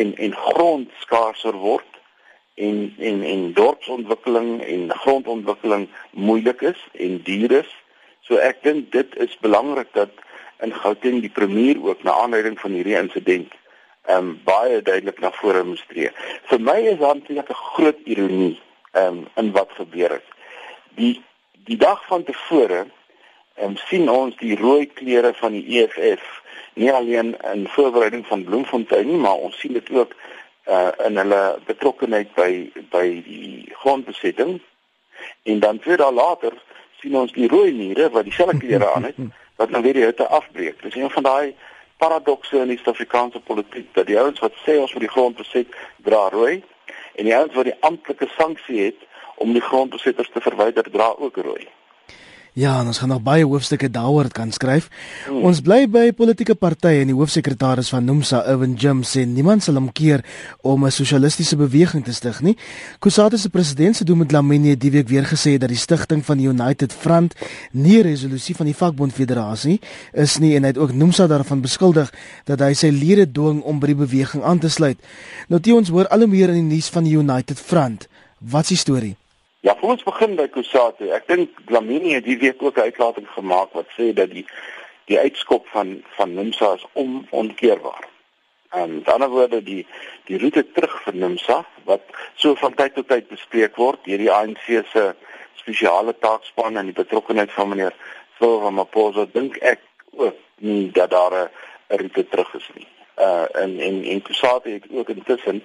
en 0.00 0.14
en 0.16 0.34
grond 0.34 0.90
skaarser 1.04 1.56
word 1.58 1.98
en 2.54 2.94
en 2.98 3.22
en 3.32 3.52
dorpsontwikkeling 3.52 4.50
en 4.64 4.90
grondontwikkeling 5.02 5.88
moeilik 6.10 6.60
is 6.60 6.80
en 6.92 7.20
duur 7.22 7.54
is. 7.62 7.70
So 8.26 8.40
ek 8.42 8.62
dink 8.66 8.92
dit 8.94 9.16
is 9.24 9.38
belangrik 9.44 9.92
dat 9.98 10.10
in 10.62 10.74
Gauteng 10.74 11.20
die 11.22 11.30
premier 11.30 11.78
ook 11.82 12.02
na 12.02 12.16
aanleiding 12.22 12.58
van 12.60 12.76
hierdie 12.78 12.98
insident 12.98 13.54
ehm 14.08 14.18
um, 14.18 14.28
baie 14.44 14.82
duidelik 14.82 15.18
na 15.20 15.30
vore 15.36 15.62
moet 15.64 15.82
tree. 15.88 16.10
Vir 16.50 16.60
my 16.60 16.78
is 16.92 16.98
daar 16.98 17.14
eintlik 17.14 17.50
'n 17.50 17.62
groot 17.74 17.98
ironie 18.04 18.56
ehm 18.92 19.18
um, 19.18 19.26
in 19.36 19.52
wat 19.52 19.70
gebeur 19.80 20.10
het. 20.18 20.28
Die 21.00 21.22
die 21.68 21.76
dag 21.76 22.06
van 22.06 22.24
tevore 22.24 22.86
um, 23.62 23.76
sien 23.88 24.10
ons 24.10 24.36
die 24.36 24.56
rooi 24.56 24.86
kleure 24.86 25.32
van 25.34 25.52
die 25.52 25.80
EFF 25.80 26.42
nie 26.78 26.92
alleen 26.92 27.34
in 27.52 27.68
voorbereiding 27.68 28.26
van 28.26 28.44
Bloemfontein 28.44 29.06
nie, 29.06 29.16
maar 29.16 29.34
ons 29.34 29.58
sien 29.58 29.72
dit 29.72 29.90
ook 29.90 30.14
uh 30.68 30.88
in 31.06 31.16
hulle 31.16 31.58
betrokkeheid 31.66 32.34
by 32.36 32.50
by 32.92 33.06
die 33.24 33.68
grondbesetting. 33.80 34.58
En 35.42 35.60
dan 35.60 35.78
twee 35.78 35.96
dae 35.96 36.12
later 36.12 36.52
sien 37.00 37.16
ons 37.16 37.32
die 37.32 37.48
rooi 37.48 37.72
mure 37.72 38.10
wat 38.10 38.28
dieselfde 38.28 38.58
klere 38.58 38.92
aan 38.92 39.08
het 39.08 39.16
wat 39.60 39.70
nou 39.70 39.82
weer 39.82 39.96
die 39.96 40.04
hitte 40.04 40.26
afbreek. 40.26 40.82
Dis 40.82 40.94
een 40.94 41.10
van 41.10 41.22
daai 41.22 41.54
paradokse 41.98 42.60
in 42.60 42.68
die 42.70 42.76
Suid-Afrikaanse 42.78 43.40
politiek 43.40 43.88
dat 43.94 44.06
die 44.06 44.18
ouens 44.20 44.38
wat 44.44 44.54
sê 44.66 44.76
ons 44.78 44.92
moet 44.92 45.06
die 45.06 45.14
grond 45.16 45.36
beset 45.40 45.72
dra 46.06 46.28
rooi 46.34 46.62
en 47.14 47.24
die 47.24 47.34
ouens 47.34 47.54
wat 47.54 47.66
die 47.72 47.78
amptelike 47.80 48.28
sanksie 48.36 48.84
het 48.84 49.08
om 49.42 49.52
die 49.52 49.64
grondbesetters 49.64 50.30
te 50.34 50.40
verwyder 50.40 50.90
dra 50.90 51.10
ook 51.18 51.36
rooi. 51.36 51.66
Ja, 52.58 52.80
ons 52.82 52.98
gaan 52.98 53.12
nog 53.12 53.20
baie 53.22 53.44
hoofstukke 53.46 53.86
daaroor 53.90 54.32
kan 54.34 54.50
skryf. 54.50 54.88
Hmm. 55.28 55.44
Ons 55.46 55.60
bly 55.62 55.84
by 55.86 56.08
politieke 56.18 56.56
partye 56.58 57.04
en 57.04 57.12
die 57.12 57.14
hoofsekretaris 57.14 57.92
van 57.94 58.02
Nomsa, 58.02 58.40
Owen 58.50 58.72
Jim, 58.74 59.04
sê 59.06 59.22
niemand 59.30 59.62
sal 59.62 59.78
hom 59.78 59.86
keer 59.94 60.24
om 60.66 60.84
'n 60.84 60.90
sosialistiese 60.90 61.56
beweging 61.56 62.02
te 62.04 62.12
stig 62.12 62.40
nie. 62.42 62.56
Kusatu 62.98 63.38
se 63.38 63.48
president 63.48 63.96
se 63.96 64.04
doen 64.04 64.18
met 64.18 64.32
Lamine 64.32 64.76
die 64.76 64.90
week 64.90 65.08
weer 65.08 65.24
gesê 65.24 65.56
dat 65.58 65.68
die 65.68 65.78
stigting 65.78 66.24
van 66.24 66.36
die 66.36 66.48
United 66.48 66.92
Front 66.92 67.34
nie 67.72 67.98
'n 67.98 68.02
resolusie 68.02 68.56
van 68.56 68.66
die 68.66 68.74
vakbond 68.74 69.12
federasie 69.12 69.80
is 70.12 70.38
nie 70.38 70.56
en 70.56 70.62
hy 70.62 70.68
het 70.68 70.78
ook 70.78 70.92
Nomsa 70.92 71.26
daarvan 71.26 71.60
beskuldig 71.60 72.12
dat 72.44 72.60
hy 72.60 72.72
sy 72.72 72.88
lede 72.88 73.32
dwing 73.32 73.62
om 73.62 73.78
by 73.78 73.86
die 73.86 74.06
beweging 74.06 74.42
aan 74.42 74.58
te 74.58 74.68
sluit. 74.68 74.98
Nou 75.48 75.60
toe 75.60 75.76
ons 75.76 75.88
hoor 75.88 76.08
al 76.08 76.18
hoe 76.18 76.28
meer 76.28 76.48
in 76.48 76.68
die 76.68 76.74
nuus 76.74 76.88
van 76.88 77.04
die 77.04 77.16
United 77.16 77.58
Front. 77.58 78.08
Wat 78.40 78.62
is 78.62 78.68
die 78.68 78.76
storie? 78.76 79.16
Ja, 79.68 79.74
kom 79.76 79.90
ons 79.92 80.00
begin 80.02 80.32
by 80.32 80.46
Kusatu. 80.48 81.10
Ek 81.12 81.26
dink 81.28 81.58
Lamini 81.68 82.14
het 82.14 82.24
die 82.24 82.38
week 82.40 82.62
ook 82.64 82.78
'n 82.78 82.88
uitlating 82.88 83.26
gemaak 83.28 83.74
wat 83.76 83.88
sê 83.96 84.14
dat 84.16 84.30
die 84.30 84.46
die 85.04 85.18
uitskop 85.18 85.66
van 85.68 86.04
van 86.16 86.34
Nimsa 86.34 86.72
is 86.72 86.86
om 86.92 87.26
onkeerbaar. 87.30 88.04
En 88.70 89.02
dan 89.02 89.28
word 89.28 89.50
die 89.66 89.86
die 90.24 90.38
roete 90.38 90.64
terug 90.72 91.02
vir 91.02 91.14
Nimsa 91.14 91.66
wat 91.84 92.00
so 92.34 92.54
van 92.54 92.74
tyd 92.74 92.94
tot 92.94 93.08
tyd 93.08 93.28
bespreek 93.28 93.76
word 93.76 93.98
deur 94.04 94.18
die 94.18 94.32
ANC 94.32 94.64
se 94.92 95.14
spesiale 95.54 96.14
taakspan 96.18 96.76
en 96.76 96.84
die 96.84 97.00
betrokkeheid 97.02 97.52
van 97.52 97.68
meneer 97.68 97.94
Phil 98.38 98.60
van 98.60 98.74
Maposa 98.74 99.26
dink 99.32 99.56
ek 99.56 99.80
ook 100.10 100.38
nie 100.56 100.90
dat 100.90 101.10
daar 101.10 101.34
'n 101.34 101.50
roete 101.96 102.28
terug 102.28 102.54
is 102.54 102.70
nie. 102.74 102.88
Uh 103.18 103.44
en 103.52 103.80
en 103.80 104.04
en 104.04 104.22
Kusatu 104.22 104.72
het 104.72 104.84
ook 104.90 105.08
intussen 105.08 105.62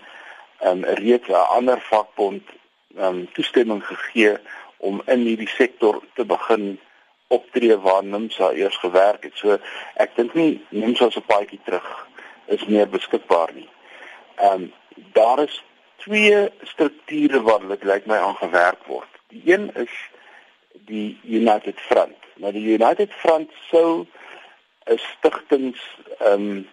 'n 0.59 0.67
um, 0.67 0.83
reeks 0.83 1.27
'n 1.27 1.47
ander 1.55 1.79
vakbond 1.79 2.43
um, 2.97 3.31
toestemming 3.33 3.83
gegee 3.85 4.37
om 4.77 5.01
in 5.05 5.19
hierdie 5.19 5.49
sektor 5.49 6.01
te 6.13 6.25
begin 6.25 6.79
optree 7.27 7.77
waar 7.77 8.03
NIMSA 8.03 8.51
eers 8.51 8.77
gewerk 8.77 9.23
het. 9.23 9.37
So 9.39 9.57
ek 9.95 10.15
dink 10.15 10.33
nie 10.37 10.61
NIMSA 10.69 11.09
se 11.09 11.21
paadjie 11.21 11.59
terug 11.65 11.87
is 12.53 12.65
meer 12.69 12.89
beskikbaar 12.89 13.53
nie. 13.55 13.69
Ehm 14.37 14.67
um, 14.67 14.71
daar 15.13 15.39
is 15.41 15.63
twee 16.03 16.49
strukture 16.69 17.39
wat 17.41 17.63
dit 17.69 17.83
lyk 17.83 18.05
my 18.05 18.19
aangewerk 18.21 18.83
word. 18.85 19.09
Die 19.33 19.41
een 19.45 19.71
is 19.75 19.93
die 20.85 21.17
United 21.23 21.79
Front. 21.79 22.19
Nou 22.37 22.51
die 22.53 22.65
United 22.75 23.13
Front 23.23 23.51
sou 23.69 24.05
'n 24.85 24.99
stigtings 24.99 25.81
ehm 26.19 26.33
um, 26.33 26.67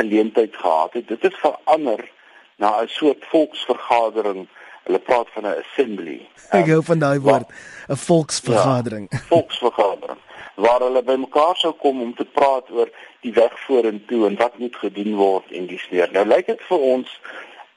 geleentheid 0.00 0.56
gehad 0.56 0.92
het. 0.92 1.08
Dit 1.08 1.22
het 1.22 1.36
verander 1.36 2.10
na 2.56 2.82
'n 2.82 2.88
soort 2.88 3.24
volksvergadering 3.28 4.48
Hulle 4.84 4.98
praat 4.98 5.28
van 5.34 5.46
'n 5.46 5.58
assembly. 5.62 6.28
Ek 6.50 6.66
hou 6.66 6.82
van 6.82 6.98
daai 6.98 7.20
woord, 7.20 7.48
'n 7.88 7.96
volksvergadering. 7.96 9.06
Ja, 9.10 9.18
volksvergadering 9.28 10.18
waar 10.60 10.80
hulle 10.80 11.02
bymekaar 11.02 11.56
sou 11.56 11.72
kom 11.72 12.00
om 12.02 12.14
te 12.14 12.24
praat 12.24 12.70
oor 12.70 12.90
die 13.24 13.32
weg 13.32 13.54
vorentoe 13.64 14.26
en 14.28 14.36
wat 14.36 14.58
moet 14.58 14.76
gedoen 14.76 15.14
word 15.16 15.52
en 15.56 15.66
dis 15.66 15.86
meer. 15.90 16.10
Nou 16.12 16.26
lyk 16.26 16.50
dit 16.52 16.64
vir 16.68 16.84
ons 16.94 17.14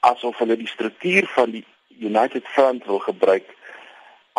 asof 0.10 0.40
hulle 0.44 0.58
die 0.60 0.68
struktuur 0.68 1.30
van 1.36 1.54
die 1.56 1.64
United 2.00 2.48
Front 2.56 2.86
wil 2.90 3.00
gebruik 3.00 3.48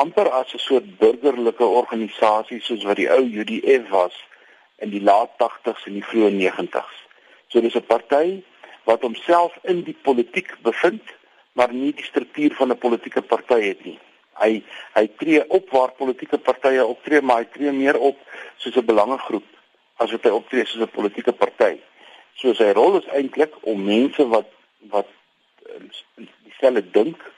amper 0.02 0.28
as 0.40 0.52
'n 0.54 0.58
soort 0.58 0.98
burgerlike 0.98 1.64
organisasie 1.64 2.60
soos 2.60 2.84
wat 2.84 2.96
die 2.96 3.10
ou 3.10 3.22
UDF 3.22 3.88
was 3.88 4.14
in 4.76 4.90
die 4.90 5.02
laat 5.02 5.30
80s 5.38 5.86
en 5.86 5.92
die 5.92 6.04
vroeë 6.04 6.32
90s. 6.36 6.96
So 7.48 7.60
dis 7.60 7.76
'n 7.76 7.86
party 7.86 8.42
wat 8.84 9.00
homself 9.00 9.52
in 9.62 9.82
die 9.84 9.96
politiek 10.02 10.56
bevind 10.62 11.02
maar 11.54 11.72
nie 11.72 11.92
die 11.94 12.04
struktuur 12.04 12.54
van 12.58 12.70
'n 12.70 12.78
politieke 12.78 13.22
party 13.22 13.60
het 13.62 13.84
nie. 13.84 13.98
Hy 14.42 14.62
hy 14.94 15.06
tree 15.18 15.42
op 15.48 15.70
waar 15.70 15.92
politieke 15.92 16.38
partye 16.38 16.86
optree, 16.86 17.20
maar 17.20 17.42
hy 17.42 17.48
tree 17.52 17.72
meer 17.72 17.98
op 17.98 18.18
soos 18.56 18.76
'n 18.76 18.84
belangegroep 18.84 19.46
as 19.96 20.10
wat 20.10 20.24
hy 20.24 20.30
optree 20.30 20.64
soos 20.66 20.82
'n 20.82 20.96
politieke 20.98 21.32
party. 21.32 21.78
So 22.34 22.54
sy 22.54 22.72
rol 22.72 22.98
is 22.98 23.06
eintlik 23.06 23.54
om 23.62 23.84
mense 23.84 24.28
wat 24.28 24.50
wat 24.90 25.08
ehm, 25.66 26.26
dieselfde 26.44 26.90
dink 26.90 27.32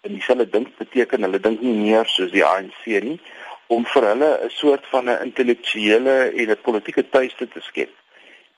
en 0.00 0.12
dieselfde 0.12 0.48
dink 0.50 0.76
beteken 0.76 1.22
hulle 1.22 1.40
dink 1.40 1.60
nie 1.60 1.76
meer 1.76 2.06
soos 2.06 2.32
die 2.32 2.44
ANC 2.44 2.86
nie 2.86 3.20
om 3.66 3.84
vir 3.84 4.06
hulle 4.12 4.30
'n 4.44 4.50
soort 4.50 4.86
van 4.86 5.10
'n 5.10 5.22
intellektuele 5.26 6.32
en 6.32 6.50
'n 6.50 6.62
politieke 6.62 7.08
tuiste 7.08 7.48
te 7.48 7.60
skep. 7.60 7.99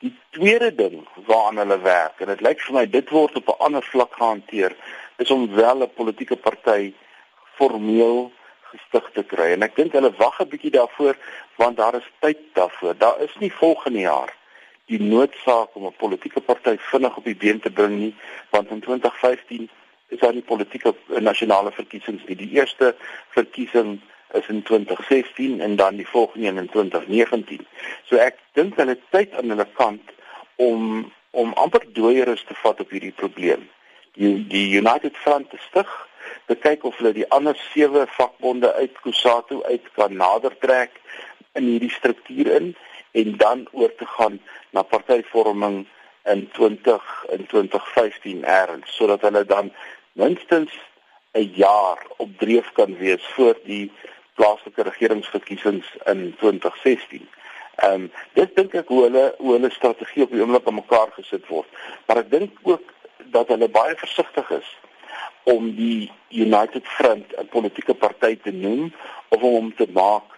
Die 0.02 0.14
tweede 0.34 0.74
ding 0.74 1.08
waaraan 1.26 1.56
hulle 1.62 1.78
werk 1.80 2.20
en 2.20 2.30
dit 2.32 2.40
lyk 2.42 2.62
vir 2.66 2.74
my 2.74 2.86
dit 2.90 3.10
word 3.14 3.36
op 3.38 3.50
'n 3.52 3.62
ander 3.66 3.84
vlak 3.86 4.14
gehanteer 4.18 4.74
is 5.22 5.30
om 5.30 5.44
wel 5.54 5.82
'n 5.82 5.94
politieke 5.94 6.36
party 6.36 6.92
formeel 7.58 8.32
gestig 8.70 9.10
te 9.14 9.22
kry 9.22 9.52
en 9.52 9.62
ek 9.62 9.76
dink 9.76 9.92
hulle 9.92 10.10
wag 10.18 10.40
'n 10.40 10.48
bietjie 10.54 10.74
daarvoor 10.78 11.14
want 11.56 11.76
daar 11.76 11.94
is 11.94 12.08
tyd 12.18 12.40
daarvoor. 12.58 12.98
Daar 12.98 13.20
is 13.20 13.34
nie 13.38 13.52
volgende 13.52 13.98
jaar 13.98 14.34
die 14.86 15.00
noodsaak 15.00 15.70
om 15.76 15.86
'n 15.86 16.00
politieke 16.04 16.40
party 16.40 16.76
vinnig 16.78 17.16
op 17.16 17.24
die 17.24 17.36
been 17.44 17.60
te 17.60 17.70
bring 17.70 17.98
nie 17.98 18.14
want 18.50 18.70
in 18.70 18.80
2015 18.80 19.70
is 20.08 20.18
daar 20.18 20.32
die 20.32 20.48
politieke 20.52 20.94
nasionale 21.20 21.72
verkiesings 21.72 22.24
nie. 22.26 22.36
Die 22.36 22.50
eerste 22.58 22.94
verkiesing 23.28 24.00
is 24.34 24.48
in 24.48 24.62
2016 24.62 25.60
en 25.60 25.76
dan 25.76 25.96
die 25.96 26.08
volgende 26.08 26.46
een 26.48 26.56
in 26.56 26.68
2019. 26.68 27.66
So 28.04 28.16
ek 28.16 28.38
dink 28.52 28.76
hulle 28.76 28.98
tyd 29.10 29.34
aan 29.34 29.48
hulle 29.54 29.68
kant 29.78 30.14
om 30.56 31.12
om 31.32 31.52
amper 31.56 31.84
dooieres 31.96 32.44
te 32.44 32.54
vat 32.60 32.80
op 32.80 32.90
hierdie 32.92 33.14
probleem. 33.16 33.68
Die 34.20 34.46
die 34.48 34.66
United 34.76 35.16
Front 35.16 35.50
te 35.50 35.56
stig, 35.68 35.88
te 36.46 36.56
kyk 36.60 36.84
of 36.84 36.98
hulle 37.00 37.14
die 37.16 37.28
ander 37.32 37.56
sewe 37.72 38.04
vakbonde 38.16 38.72
uit 38.74 38.98
Kusatu 39.04 39.62
uit 39.64 39.86
kan 39.96 40.16
nader 40.16 40.52
trek 40.60 41.00
in 41.56 41.68
hierdie 41.70 41.92
struktuur 41.92 42.52
in 42.58 42.74
en 43.12 43.36
dan 43.36 43.66
oor 43.72 43.94
te 43.96 44.06
gaan 44.06 44.40
na 44.70 44.82
partyvorming 44.82 45.82
in 46.24 46.48
20 46.52 47.26
in 47.36 47.46
2015 47.46 48.44
erns 48.44 48.96
sodat 48.96 49.24
hulle 49.26 49.44
dan 49.44 49.72
minstens 50.12 50.72
'n 51.32 51.52
jaar 51.56 52.06
op 52.16 52.28
dreef 52.38 52.72
kan 52.72 52.96
wees 52.96 53.24
voor 53.34 53.56
die 53.64 53.92
plaaslike 54.34 54.82
regeringsverkiesings 54.82 55.96
in 56.04 56.34
2016. 56.38 57.28
Ehm 57.76 57.92
um, 57.92 58.10
dit 58.32 58.56
dink 58.56 58.74
ek 58.74 58.88
hoe 58.92 59.02
hulle 59.06 59.24
hoe 59.38 59.52
hulle 59.56 59.70
strategie 59.72 60.24
op 60.26 60.32
die 60.32 60.40
oomblik 60.40 60.66
aan 60.68 60.80
mekaar 60.80 61.12
gesit 61.16 61.46
word. 61.48 61.68
Maar 62.06 62.22
ek 62.22 62.30
dink 62.30 62.58
ook 62.68 62.92
dat 63.34 63.48
hulle 63.48 63.68
baie 63.68 63.96
versigtig 63.96 64.50
is 64.58 64.68
om 65.48 65.70
die 65.76 66.10
United 66.28 66.86
Front 66.96 67.32
'n 67.38 67.48
politieke 67.48 67.94
party 67.94 68.36
te 68.36 68.52
noem 68.52 68.92
of 69.28 69.42
om 69.42 69.54
hom 69.54 69.74
te 69.74 69.88
maak 69.92 70.28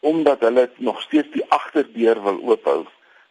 omdat 0.00 0.40
hulle 0.40 0.70
nog 0.76 1.00
steeds 1.02 1.30
die 1.32 1.44
agterdeur 1.48 2.22
wil 2.22 2.40
oophou 2.52 2.86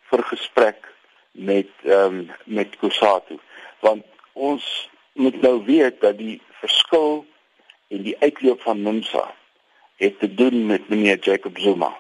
vir 0.09 0.23
gesprek 0.23 0.93
met 1.31 1.69
ehm 1.83 2.19
um, 2.19 2.31
met 2.43 2.77
Kusatu. 2.77 3.39
Want 3.79 4.05
ons 4.33 4.89
moet 5.13 5.41
nou 5.41 5.65
weet 5.65 6.01
dat 6.01 6.17
die 6.17 6.41
verskil 6.61 7.25
en 7.87 8.01
die 8.01 8.17
uitloop 8.19 8.61
van 8.61 8.81
Nomsa 8.81 9.33
het 9.97 10.19
te 10.19 10.33
doen 10.33 10.65
met 10.65 10.89
meneer 10.89 11.17
Jacob 11.19 11.57
Zuma. 11.57 11.91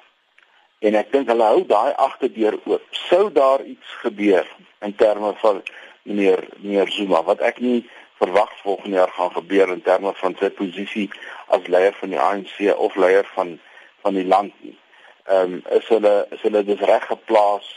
En 0.79 0.95
ek 0.95 1.11
dink 1.11 1.29
hulle 1.31 1.43
hou 1.43 1.63
daai 1.65 1.93
agterdeur 1.97 2.59
oop. 2.63 2.83
Sou 3.09 3.31
daar 3.33 3.63
iets 3.65 3.93
gebeur 4.03 4.45
in 4.85 4.95
terme 4.95 5.33
van 5.41 5.63
meneer 6.03 6.45
meneer 6.61 6.91
Zuma 6.93 7.23
wat 7.23 7.41
ek 7.41 7.59
nie 7.59 7.81
verwag 8.21 8.53
volgende 8.61 8.97
jaar 8.97 9.13
gaan 9.13 9.31
gebeur 9.31 9.73
in 9.73 9.81
terme 9.81 10.13
van 10.21 10.35
sy 10.39 10.49
posisie 10.49 11.09
as 11.53 11.65
leier 11.67 11.97
van 11.97 12.13
die 12.13 12.21
ANC 12.21 12.61
of 12.75 12.95
leier 12.95 13.25
van 13.33 13.57
van 14.05 14.13
die 14.13 14.25
land 14.25 14.53
nie. 14.61 14.77
Ehm 15.25 15.57
um, 15.57 15.61
is 15.79 15.89
hulle 15.91 16.15
is 16.31 16.41
hulle 16.41 16.63
dus 16.63 16.85
reg 16.91 17.05
geplaas 17.09 17.67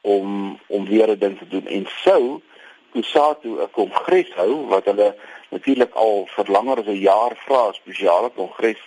om 0.00 0.58
om 0.66 0.86
weer 0.86 1.08
'n 1.08 1.18
ding 1.18 1.38
te 1.38 1.48
doen 1.48 1.66
en 1.66 1.86
sou 2.04 2.40
Kusatu 2.92 3.56
'n 3.62 3.70
kongres 3.70 4.34
hou 4.34 4.66
wat 4.68 4.84
hulle 4.84 5.14
natuurlik 5.52 5.94
al 6.04 6.26
vir 6.34 6.50
langer 6.56 6.80
as 6.80 6.88
'n 6.88 7.04
jaar 7.10 7.34
vra 7.46 7.68
'n 7.68 7.80
spesiale 7.82 8.30
kongres 8.30 8.80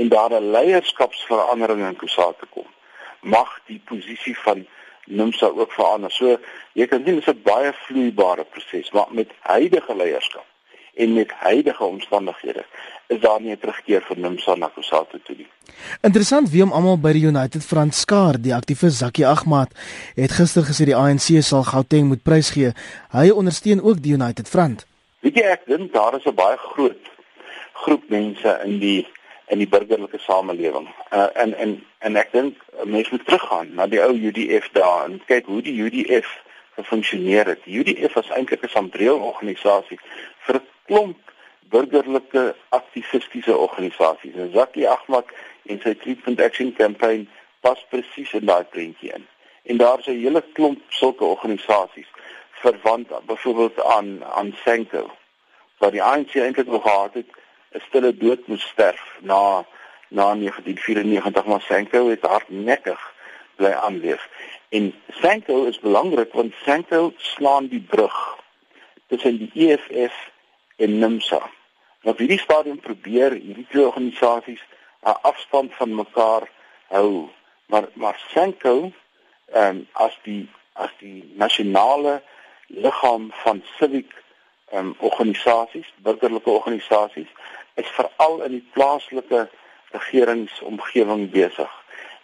en 0.00 0.08
daar 0.08 0.32
'n 0.32 0.50
leierskapsverandering 0.56 1.86
in 1.88 1.96
Kusatu 1.96 2.46
kom, 2.50 2.68
mag 3.20 3.60
die 3.66 3.80
posisie 3.84 4.38
van 4.38 4.66
Nomsa 5.06 5.46
ook 5.46 5.72
verander. 5.72 6.10
So 6.10 6.38
jy 6.72 6.86
kan 6.86 7.04
sien 7.04 7.14
dit 7.14 7.26
is 7.26 7.34
'n 7.34 7.42
baie 7.42 7.72
vloeibare 7.72 8.44
proses, 8.44 8.90
maar 8.90 9.06
met 9.10 9.30
huidige 9.40 9.96
leierskap 9.96 10.46
en 10.94 11.12
met 11.12 11.30
huidige 11.30 11.84
omstandighede 11.84 12.64
is 13.06 13.20
daar 13.20 13.40
nie 13.40 13.52
'n 13.52 13.58
terugkeer 13.58 14.02
vir 14.02 14.18
Nomsa 14.18 14.54
na 14.54 14.68
Kusatu 14.74 15.20
toe 15.22 15.36
nie. 15.36 15.48
Interessant 16.00 16.50
wie 16.50 16.62
om 16.62 16.72
almal 16.72 16.98
by 16.98 17.12
die 17.12 17.26
United 17.26 17.64
Front 17.64 17.94
skaar. 17.94 18.40
Die 18.40 18.54
aktivis 18.54 18.98
Zaki 18.98 19.24
Ahmad 19.24 19.68
het 20.14 20.30
gister 20.30 20.62
gesê 20.62 20.84
die 20.84 20.96
ANC 20.96 21.42
sal 21.42 21.62
Gauteng 21.62 22.06
moet 22.06 22.22
prysgee. 22.22 22.72
Hy 23.10 23.30
ondersteun 23.30 23.82
ook 23.82 24.02
die 24.02 24.12
United 24.12 24.48
Front. 24.48 24.86
Weet 25.26 25.40
jy 25.40 25.46
ek 25.50 25.64
dink 25.66 25.88
daar 25.90 26.14
is 26.14 26.26
'n 26.30 26.38
baie 26.38 26.56
groot 26.56 27.06
groep 27.82 28.04
mense 28.14 28.50
in 28.64 28.78
die 28.78 29.06
in 29.50 29.58
die 29.58 29.66
burgerlike 29.66 30.18
samelewing. 30.22 30.86
Uh, 31.10 31.26
en 31.34 31.54
en 31.54 31.72
en 31.98 32.16
ek 32.16 32.30
dink 32.32 32.60
mense 32.84 33.10
moet 33.10 33.24
teruggaan 33.26 33.74
na 33.74 33.86
die 33.90 33.98
ou 34.04 34.14
UDF 34.14 34.68
daar 34.78 35.08
en 35.08 35.18
kyk 35.26 35.50
hoe 35.50 35.62
die 35.66 35.74
UDF 35.82 36.30
gefunksioneer 36.78 37.50
het. 37.50 37.64
Die 37.64 37.74
UDF 37.80 38.14
was 38.14 38.30
eintlik 38.30 38.62
'n 38.62 38.68
sambreel 38.68 39.18
organisasie 39.18 39.98
vir 40.46 40.60
'n 40.60 40.66
klomp 40.86 41.18
burgerlike 41.74 42.54
aktivistiese 42.68 43.56
organisasies. 43.56 44.34
En 44.34 44.52
Zaki 44.54 44.86
Ahmad 44.86 45.26
en 45.66 45.80
sy 45.82 45.94
Treatment 45.94 46.40
Action 46.40 46.72
Campaign 46.72 47.28
pas 47.60 47.86
presies 47.88 48.32
in 48.32 48.46
daai 48.46 48.64
prentjie 48.64 49.12
in. 49.12 49.26
En 49.62 49.76
daar's 49.76 50.06
'n 50.06 50.22
hele 50.22 50.44
klomp 50.52 50.78
sulke 50.88 51.24
organisasies 51.24 52.10
verwant 52.66 53.26
byvoorbeeld 53.26 53.82
aan 53.82 54.24
aan 54.24 54.52
Senko 54.64 55.10
wat 55.78 55.92
die 55.92 56.02
ANC 56.02 56.34
eintlik 56.34 56.66
nog 56.66 56.82
gehad 56.82 57.14
het 57.14 57.30
'n 57.72 57.82
stille 57.88 58.12
dood 58.16 58.46
moes 58.46 58.66
sterf 58.72 59.04
na 59.20 59.64
na 60.08 60.34
1994 60.34 61.44
maar 61.44 61.60
Senko 61.60 62.08
het 62.08 62.22
hardnekkig 62.22 63.14
bly 63.56 63.70
aanleef. 63.70 64.28
En 64.68 64.94
Senko 65.08 65.64
is 65.64 65.78
belangrik 65.78 66.32
want 66.32 66.54
Senko 66.64 67.12
slaan 67.16 67.66
die 67.66 67.80
brug 67.80 68.38
tussen 69.06 69.38
die 69.38 69.50
EFF 69.54 70.30
en 70.76 70.98
NIMSA. 70.98 71.50
Op 72.02 72.18
hierdie 72.18 72.38
stadium 72.38 72.80
probeer 72.80 73.32
hierdie 73.32 73.66
twee 73.70 73.86
organisasies 73.86 74.62
'n 75.02 75.18
afstand 75.22 75.74
van 75.74 75.94
mekaar 75.94 76.48
hou, 76.88 77.28
maar 77.66 77.88
maar 77.92 78.20
Senko 78.28 78.92
ehm 79.52 79.76
um, 79.76 79.88
as 79.92 80.18
die 80.22 80.48
as 80.72 80.90
die 80.98 81.32
nasionale 81.36 82.22
liggaam 82.66 83.30
van 83.32 83.62
civic 83.78 84.24
ehm 84.70 84.86
um, 84.86 84.94
organisasies, 84.98 85.92
burgerlike 86.02 86.50
organisasies 86.50 87.28
is 87.74 87.88
veral 87.98 88.42
in 88.42 88.50
die 88.50 88.68
plaaslike 88.72 89.48
regeringsomgewing 89.90 91.30
besig. 91.30 91.72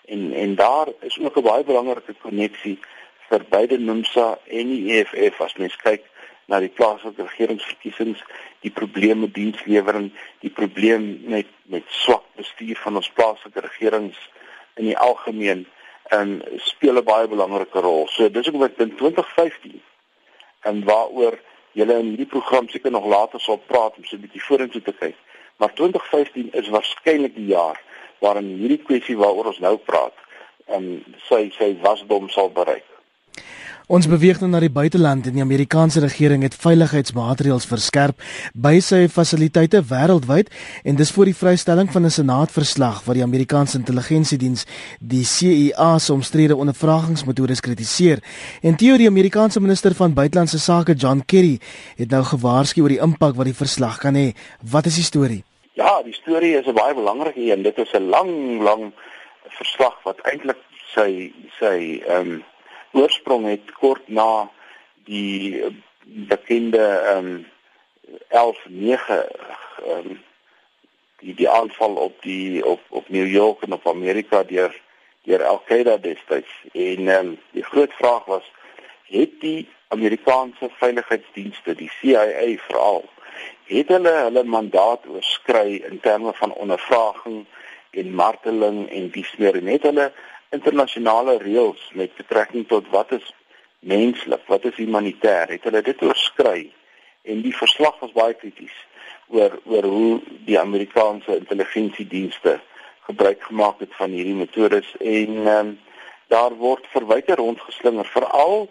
En 0.05 0.33
en 0.33 0.55
daar 0.55 0.89
is 1.01 1.19
ook 1.21 1.37
'n 1.37 1.43
baie 1.43 1.65
belangrike 1.65 2.15
koneksie 2.15 2.79
vir 3.29 3.45
beide 3.49 3.79
NUMSA 3.79 4.39
en 4.45 4.67
die 4.69 4.93
EFF 4.93 5.41
as 5.41 5.55
mens 5.55 5.77
kyk 5.77 6.03
na 6.47 6.59
die 6.61 6.69
plaaslike 6.69 7.23
regeringsverkiesings, 7.23 8.25
die 8.61 8.71
probleme 8.71 9.31
dienslewering, 9.31 10.13
die 10.41 10.51
probleem 10.51 11.21
met 11.25 11.47
met 11.63 11.85
swak 11.87 12.25
bestuur 12.37 12.77
van 12.77 12.97
ons 12.97 13.11
plaaslike 13.11 13.61
regerings 13.61 14.19
in 14.75 14.85
die 14.85 14.99
algemeen 14.99 15.67
en 16.11 16.29
um, 16.29 16.59
speel 16.59 16.97
'n 16.99 17.05
baie 17.05 17.29
belangrike 17.29 17.81
rol. 17.81 18.09
So 18.09 18.31
dis 18.31 18.49
ook 18.49 18.61
wat 18.67 18.73
in 18.77 18.97
2015 18.97 19.83
en 20.63 20.85
waaroor 20.85 21.39
julle 21.73 21.99
in 21.99 22.13
hierdie 22.13 22.29
program 22.35 22.69
seker 22.69 22.91
nog 22.91 23.07
later 23.07 23.41
sal 23.41 23.61
praat 23.67 23.97
om 23.97 24.05
so 24.05 24.17
'n 24.17 24.25
bietjie 24.25 24.45
vorentoe 24.45 24.83
te 24.83 24.93
kyk. 24.93 25.17
Maar 25.57 25.75
2015 25.75 26.53
is 26.53 26.69
waarskynlik 26.69 27.35
die 27.35 27.47
jaar 27.47 27.81
waarin 28.19 28.57
hierdie 28.63 28.83
kwessie 28.83 29.17
waaroor 29.17 29.47
ons 29.47 29.59
nou 29.59 29.77
praat, 29.77 30.15
ehm, 30.67 30.99
sy 31.29 31.51
sy 31.59 31.77
wasdom 31.83 32.29
sal 32.29 32.51
bereik. 32.51 32.92
Ons 33.93 34.07
beweeg 34.09 34.39
nou 34.41 34.47
na 34.49 34.57
die 34.63 34.73
buiteland 34.73 35.27
en 35.29 35.35
die 35.37 35.43
Amerikaanse 35.45 36.01
regering 36.01 36.47
het 36.47 36.55
veiligheidsmaatreëls 36.57 37.67
verskerp 37.69 38.23
by 38.57 38.79
sy 38.81 39.03
fasiliteite 39.13 39.83
wêreldwyd 39.91 40.49
en 40.89 40.97
dis 40.97 41.11
voor 41.13 41.29
die 41.29 41.37
vrystelling 41.37 41.91
van 41.93 42.07
'n 42.09 42.15
senaatverslag 42.17 43.03
wat 43.05 43.19
die 43.19 43.25
Amerikaanse 43.27 43.77
intelligensiediens 43.77 44.65
die 44.99 45.25
CIA 45.25 45.99
se 45.99 46.13
omstrede 46.13 46.57
ondervragingsmetodes 46.57 47.61
kritiseer. 47.61 48.23
En 48.63 48.77
teorie 48.77 49.09
Amerikaanse 49.09 49.61
minister 49.61 49.95
van 49.95 50.15
buitelandse 50.15 50.59
sake 50.59 50.95
John 50.95 51.23
Kerry 51.27 51.61
het 51.97 52.11
nou 52.11 52.23
gewaarsku 52.25 52.81
oor 52.81 52.89
die 52.89 53.03
impak 53.03 53.35
wat 53.35 53.45
die 53.45 53.61
verslag 53.65 53.99
kan 53.99 54.15
hê. 54.15 54.33
Wat 54.71 54.87
is 54.87 54.95
die 54.95 55.05
storie? 55.05 55.45
Ja, 55.75 56.03
die 56.03 56.15
storie 56.15 56.57
is 56.57 56.67
'n 56.67 56.73
baie 56.73 56.95
belangrike 56.95 57.41
een. 57.41 57.63
Dit 57.63 57.79
is 57.79 57.93
'n 57.93 58.09
lang, 58.09 58.63
lang 58.63 58.93
verslag 59.49 60.03
wat 60.05 60.19
eintlik 60.23 60.59
sy 60.95 61.33
sy 61.61 62.01
ehm 62.09 62.21
um, 62.21 62.43
oorsprong 62.93 63.47
het 63.47 63.73
kort 63.73 64.09
na 64.09 64.51
die 65.05 65.65
bekende 66.05 66.85
ehm 66.85 67.27
um, 67.27 67.47
11/9 68.29 69.19
ehm 69.87 69.97
um, 69.97 70.21
die 71.19 71.35
die 71.35 71.49
aanval 71.49 71.95
op 71.95 72.23
die 72.23 72.65
op 72.67 72.81
op 72.89 73.09
New 73.09 73.27
York 73.27 73.63
en 73.63 73.73
op 73.73 73.89
Amerika 73.89 74.43
deur 74.43 74.81
deur 75.23 75.45
Al-Qaeda 75.45 75.97
destyds. 75.97 76.53
En 76.73 77.09
ehm 77.09 77.27
um, 77.27 77.39
die 77.51 77.65
groot 77.65 77.93
vraag 77.93 78.25
was 78.25 78.53
het 79.07 79.41
die 79.41 79.69
Amerikaanse 79.89 80.71
veiligheidsdienste, 80.79 81.75
die 81.75 81.91
CIA 82.01 82.57
veral 82.57 83.05
het 83.65 83.89
hulle 83.89 84.13
hulle 84.27 84.45
mandaat 84.45 85.07
oorskry 85.09 85.83
in 85.89 86.01
terme 86.01 86.33
van 86.35 86.53
ondervraging 86.53 87.45
en 87.91 88.15
marteling 88.15 88.85
en 88.91 89.11
dies 89.15 89.33
meer 89.39 89.57
en 89.61 89.71
het 89.73 89.87
hulle 89.89 90.13
internasionale 90.53 91.39
reëls 91.41 91.83
met 91.99 92.15
betrekking 92.17 92.67
tot 92.69 92.89
wat 92.93 93.13
is 93.17 93.33
menslik, 93.81 94.45
wat 94.47 94.65
is 94.69 94.77
humanitêr, 94.79 95.51
het 95.51 95.65
hulle 95.67 95.83
dit 95.83 96.03
oorskry. 96.03 96.71
En 97.23 97.41
die 97.43 97.55
verslag 97.57 97.99
was 98.03 98.15
baie 98.15 98.35
krities 98.39 98.75
oor 99.33 99.57
oor 99.65 99.89
hoe 99.89 100.21
die 100.47 100.59
Amerikaanse 100.61 101.39
intelligensiedienste 101.39 102.59
gebruik 103.09 103.43
gemaak 103.49 103.81
het 103.81 103.95
van 103.99 104.13
hierdie 104.15 104.37
metodes. 104.37 104.93
En 105.01 105.47
um, 105.55 105.73
daar 106.29 106.55
word 106.61 106.87
verwyte 106.93 107.35
rondgeslinger 107.41 108.09
veral 108.13 108.69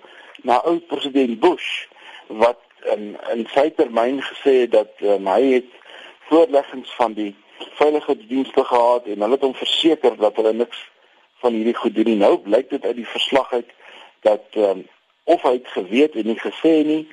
na 0.48 0.62
ou 0.66 0.78
president 0.92 1.40
Bush 1.40 1.88
wat 2.28 2.62
in 2.94 3.18
in 3.34 3.46
sy 3.54 3.70
termyn 3.78 4.22
gesê 4.26 4.62
het 4.64 4.72
dat 4.78 5.04
um, 5.06 5.28
hy 5.28 5.58
het 5.58 5.74
voorleggings 6.30 6.94
van 6.98 7.14
die 7.18 7.34
veiligheidsdienste 7.78 8.64
gehad 8.64 9.06
en 9.06 9.22
hulle 9.26 9.38
het 9.38 9.46
hom 9.46 9.58
verseker 9.58 10.16
dat 10.18 10.40
hulle 10.40 10.54
niks 10.64 10.80
van 11.42 11.54
hierdie 11.58 11.76
goed 11.76 11.96
doen 11.96 12.10
nie. 12.10 12.20
Nou 12.22 12.38
blyk 12.38 12.70
dit 12.70 12.86
uit 12.86 12.96
die 12.96 13.08
verslag 13.08 13.52
uit 13.54 13.70
dat 14.28 14.58
um, 14.58 14.86
of 15.24 15.42
hy 15.42 15.58
het 15.58 15.68
geweet 15.74 16.16
en 16.16 16.30
nie 16.30 16.40
gesê 16.40 16.74
nie 16.86 17.04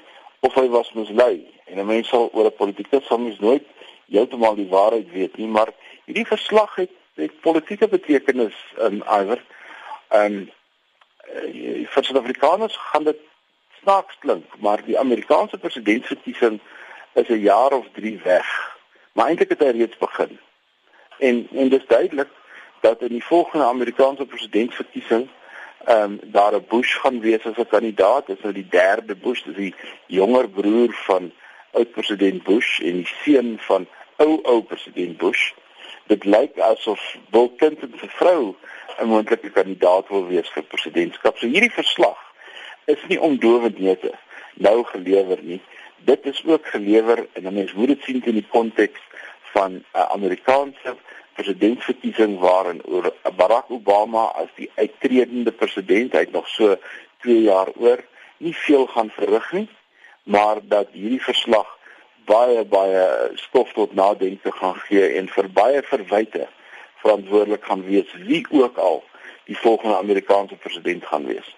of 0.46 0.54
hy 0.54 0.68
was 0.72 0.92
mislei. 0.92 1.46
En 1.66 1.80
'n 1.80 1.86
mens 1.86 2.08
sal 2.08 2.30
oor 2.32 2.46
'n 2.46 2.60
politikus 2.60 3.06
sal 3.06 3.18
mens 3.18 3.38
nooit 3.38 3.64
heeltemal 4.08 4.54
die 4.54 4.68
waarheid 4.68 5.10
weet 5.12 5.36
nie, 5.36 5.46
maar 5.46 5.72
hierdie 6.04 6.26
verslag 6.26 6.74
het 6.74 6.94
het 7.18 7.40
politieke 7.40 7.88
betekenis 7.88 8.54
in 8.86 9.02
iwer. 9.02 9.40
En 10.08 10.36
uh, 10.46 11.86
vir 11.90 12.04
Suid-Afrikaners 12.04 12.76
gaan 12.92 13.04
dit 13.04 13.18
snaaks 13.80 14.18
klink, 14.22 14.46
maar 14.62 14.84
die 14.86 14.98
Amerikaanse 14.98 15.58
presidentsverkiesing 15.58 16.60
is 17.14 17.28
'n 17.28 17.42
jaar 17.42 17.72
of 17.72 17.86
3 17.92 18.20
weg. 18.24 18.76
Maar 19.12 19.26
eintlik 19.26 19.48
het 19.48 19.64
hy 19.66 19.70
reeds 19.76 19.98
begin. 19.98 20.38
En 21.18 21.48
en 21.52 21.68
dis 21.68 21.86
duidelik 21.86 22.30
dat 22.80 23.00
in 23.00 23.08
die 23.08 23.24
volgende 23.24 23.64
Amerikaanse 23.64 24.26
presidentsverkiesing 24.26 25.28
ehm 25.84 26.02
um, 26.02 26.20
daar 26.22 26.54
'n 26.54 26.64
Bush 26.68 26.96
gaan 27.00 27.20
wees 27.20 27.44
as 27.46 27.56
'n 27.56 27.66
kandidaat, 27.66 28.26
dis 28.26 28.40
nou 28.42 28.52
die 28.52 28.68
derde 28.70 29.14
Bush, 29.16 29.42
dis 29.42 29.54
die 29.54 29.74
jonger 30.06 30.48
broer 30.48 30.92
van 30.92 31.32
oud-president 31.72 32.42
Bush 32.42 32.80
en 32.80 32.92
die 32.92 33.10
seun 33.22 33.58
van 33.58 33.86
ou 34.16 34.38
ou 34.42 34.62
president 34.62 35.16
Bush. 35.16 35.52
Dit 36.06 36.24
lyk 36.24 36.58
asof 36.58 37.16
Bill 37.30 37.50
Clinton 37.56 37.92
se 38.00 38.08
vrou 38.08 38.54
'n 38.98 39.06
moontlike 39.06 39.50
kandidaat 39.50 40.08
wil 40.08 40.26
wees 40.26 40.48
vir 40.50 40.62
presidentskap. 40.62 41.38
So 41.38 41.46
hierdie 41.46 41.72
verslag 41.72 42.18
is 42.84 42.98
nie 43.08 43.20
omdowend 43.20 43.78
neete 43.78 44.12
nou 44.54 44.84
gelewer 44.84 45.38
nie. 45.42 45.60
Dit 45.96 46.26
is 46.26 46.42
ook 46.46 46.66
gelewer 46.66 47.26
en 47.32 47.52
mense 47.54 47.76
moet 47.76 47.88
dit 47.88 48.02
sien 48.02 48.24
in 48.24 48.40
die 48.40 48.46
konteks 48.48 49.00
van 49.52 49.72
'n 49.72 49.84
uh, 49.94 50.02
Amerikaanse 50.16 50.96
presidentsverkiesing 51.38 52.38
waarin 52.38 52.82
oor 52.84 53.12
Barack 53.36 53.70
Obama 53.70 54.24
as 54.42 54.50
die 54.54 54.70
uittredende 54.74 55.52
president 55.52 56.12
hy 56.12 56.18
het 56.26 56.32
nog 56.32 56.48
so 56.48 56.76
2 57.22 57.42
jaar 57.42 57.70
oor 57.76 58.02
nie 58.38 58.54
veel 58.56 58.86
gaan 58.86 59.10
verrig 59.10 59.52
nie, 59.52 59.68
maar 60.22 60.58
dat 60.62 60.88
hierdie 60.92 61.22
verslag 61.22 61.78
baie 62.28 62.64
baie 62.64 63.04
stof 63.34 63.72
tot 63.72 63.94
nadenke 63.94 64.52
gaan 64.52 64.76
gee 64.86 65.06
en 65.20 65.28
vir 65.28 65.48
baie 65.60 65.82
verwyte 65.82 66.48
verantwoordelik 67.02 67.64
gaan 67.64 67.84
wees 67.86 68.12
wie 68.26 68.44
ook 68.50 68.76
al 68.76 69.02
die 69.44 69.56
volgende 69.56 69.96
Amerikaanse 69.96 70.56
president 70.56 71.06
gaan 71.06 71.26
wees. 71.26 71.57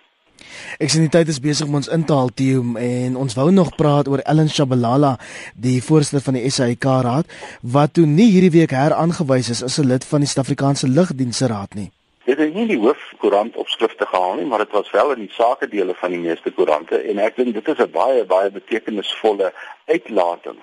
Ek 0.78 0.90
sien 0.90 1.04
die 1.04 1.12
tyd 1.12 1.28
is 1.28 1.40
besig 1.40 1.68
om 1.68 1.74
ons 1.80 1.88
in 1.88 2.04
te 2.04 2.16
haal 2.16 2.30
Theo 2.34 2.62
en 2.80 3.16
ons 3.16 3.36
wou 3.38 3.50
nog 3.50 3.74
praat 3.76 4.08
oor 4.08 4.22
Ellen 4.24 4.48
Shabalala, 4.48 5.16
die 5.54 5.80
voorsitter 5.82 6.24
van 6.24 6.38
die 6.38 6.50
SAIK 6.50 6.84
raad 7.06 7.26
wat 7.62 7.94
toe 7.94 8.06
nie 8.06 8.30
hierdie 8.30 8.54
week 8.60 8.74
heraangewys 8.76 9.50
is 9.50 9.62
as 9.62 9.78
'n 9.78 9.88
lid 9.88 10.04
van 10.04 10.20
die 10.20 10.28
Suid-Afrikaanse 10.28 10.88
Lugdienste 10.88 11.46
Raad 11.46 11.74
nie. 11.74 11.90
Dit 12.24 12.38
het 12.38 12.54
nie 12.54 12.66
die 12.66 12.78
hoofkoerant 12.78 13.56
opskrifte 13.56 14.06
gehaal 14.06 14.34
nie, 14.34 14.46
maar 14.46 14.58
dit 14.58 14.72
was 14.72 14.90
wel 14.90 15.12
in 15.12 15.26
die 15.26 15.32
sakedele 15.32 15.94
van 15.94 16.10
die 16.10 16.18
meeste 16.18 16.50
koerante 16.50 16.96
en 16.96 17.18
ek 17.18 17.36
dink 17.36 17.54
dit 17.54 17.68
is 17.68 17.78
'n 17.78 17.90
baie 17.90 18.24
baie 18.24 18.50
betekenisvolle 18.50 19.52
uitlating 19.86 20.58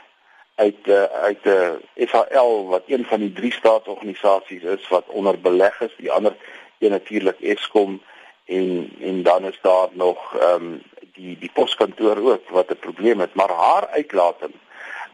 uit 0.56 0.88
uh, 0.88 1.04
uit 1.04 1.44
'n 1.44 1.50
uh, 1.50 1.68
eh, 1.94 2.08
FHL 2.10 2.66
wat 2.68 2.84
een 2.88 3.06
van 3.06 3.20
die 3.20 3.34
drie 3.34 3.54
staatsorganisasies 3.54 4.64
is 4.64 4.88
wat 4.88 5.06
onder 5.08 5.40
beleg 5.40 5.82
is, 5.82 5.94
die 5.98 6.12
ander 6.12 6.36
een 6.80 6.90
natuurlik 6.90 7.40
Eskom 7.40 8.02
en 8.48 8.92
en 9.00 9.24
dan 9.24 9.46
is 9.46 9.60
daar 9.62 9.88
nog 9.92 10.36
ehm 10.36 10.64
um, 10.64 10.84
die 11.14 11.38
die 11.38 11.52
poskantoor 11.54 12.18
ook 12.18 12.50
wat 12.50 12.72
'n 12.72 12.80
probleem 12.80 13.20
het 13.20 13.34
maar 13.34 13.50
haar 13.50 13.88
uitlating 13.88 14.54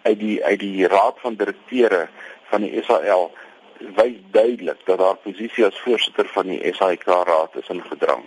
uit 0.02 0.20
die 0.20 0.44
uit 0.46 0.60
die 0.60 0.88
raad 0.88 1.16
van 1.20 1.36
direkteure 1.36 2.08
van 2.44 2.62
die 2.62 2.84
SAL 2.84 3.32
wys 3.78 4.16
duidelik 4.32 4.86
dat 4.86 5.00
haar 5.00 5.16
posisie 5.16 5.66
as 5.66 5.80
voorsitter 5.80 6.28
van 6.28 6.48
die 6.48 6.74
SAIK 6.74 7.04
raad 7.04 7.56
is 7.56 7.70
ingedrang. 7.70 8.24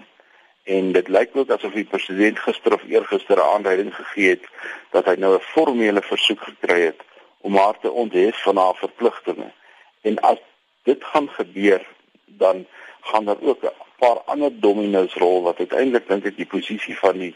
En 0.64 0.92
dit 0.92 1.08
lyk 1.08 1.36
ook 1.36 1.50
asof 1.50 1.72
die 1.72 1.84
president 1.84 2.38
gister 2.38 2.74
of 2.74 2.82
eergister 2.88 3.36
'n 3.36 3.50
aanduiding 3.54 3.94
gegee 3.94 4.30
het 4.30 4.46
dat 4.90 5.04
hy 5.04 5.14
nou 5.18 5.34
'n 5.34 5.40
formele 5.40 6.02
versoek 6.02 6.40
gekry 6.40 6.80
het 6.80 7.00
om 7.40 7.56
haar 7.56 7.78
te 7.80 7.90
onthef 7.90 8.42
van 8.42 8.56
haar 8.56 8.74
verpligtinge. 8.74 9.52
En 10.00 10.18
as 10.20 10.38
dit 10.82 11.04
gaan 11.04 11.28
gebeur, 11.28 11.86
dan 12.24 12.66
gaan 13.00 13.24
daar 13.24 13.40
ook 13.40 13.62
'n 13.62 13.85
paar 13.98 14.22
ander 14.26 14.52
dominos 14.60 15.14
rol 15.14 15.42
wat 15.42 15.58
uiteindelik 15.58 16.08
dink 16.08 16.24
ek 16.24 16.36
die 16.36 16.48
posisie 16.50 16.96
van 16.98 17.18
die 17.18 17.34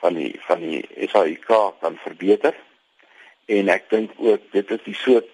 van 0.00 0.14
die 0.14 0.34
van 0.46 0.60
die 0.60 0.82
SAIK 1.08 1.48
kan 1.80 1.96
verbeter. 2.02 2.54
En 3.46 3.68
ek 3.68 3.90
dink 3.90 4.12
ook 4.18 4.42
dit 4.52 4.70
is 4.70 4.84
die 4.84 4.94
soort 4.94 5.30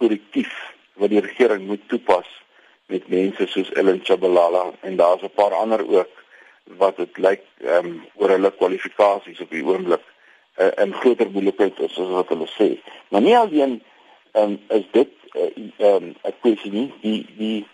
korrektief 0.00 0.52
wat 0.96 1.12
die 1.12 1.20
regering 1.20 1.66
moet 1.66 1.88
toepas 1.88 2.28
met 2.86 3.08
mense 3.08 3.46
soos 3.46 3.72
Ellen 3.72 4.00
Chabalala 4.04 4.70
en 4.80 4.96
daar's 4.96 5.22
'n 5.22 5.34
paar 5.34 5.54
ander 5.54 5.82
ook 5.88 6.12
wat 6.64 6.96
dit 6.96 7.18
lyk 7.18 7.42
ehm 7.60 7.86
um, 7.86 8.04
oor 8.14 8.28
hulle 8.28 8.50
kwalifikasies 8.50 9.40
op 9.40 9.50
die 9.50 9.64
oomblik 9.64 10.02
uh, 10.56 10.70
in 10.82 10.94
groter 10.94 11.30
moeilikheid 11.30 11.78
is 11.78 11.98
as 11.98 12.08
wat 12.18 12.28
hulle 12.28 12.48
sê. 12.58 12.68
Maar 13.08 13.20
nie 13.20 13.36
alleen 13.36 13.82
ehm 14.32 14.50
um, 14.50 14.58
is 14.68 14.86
dit 14.90 15.12
eh, 15.32 15.42
ehm 15.42 15.70
uh, 15.78 15.94
um, 15.94 16.14
'n 16.24 16.34
kwessie 16.40 16.72
nie 16.72 16.92
die 17.00 17.26
die 17.38 17.66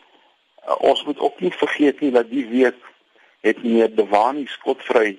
uh, 0.69 0.77
ons 0.81 1.05
moet 1.05 1.19
ook 1.19 1.41
nie 1.41 1.53
vergeet 1.53 2.01
nie 2.01 2.11
dat 2.11 2.31
die 2.31 2.47
week 2.47 2.79
het 3.41 3.63
meneer 3.63 3.95
Dewani 3.95 4.47
skotvry 4.47 5.19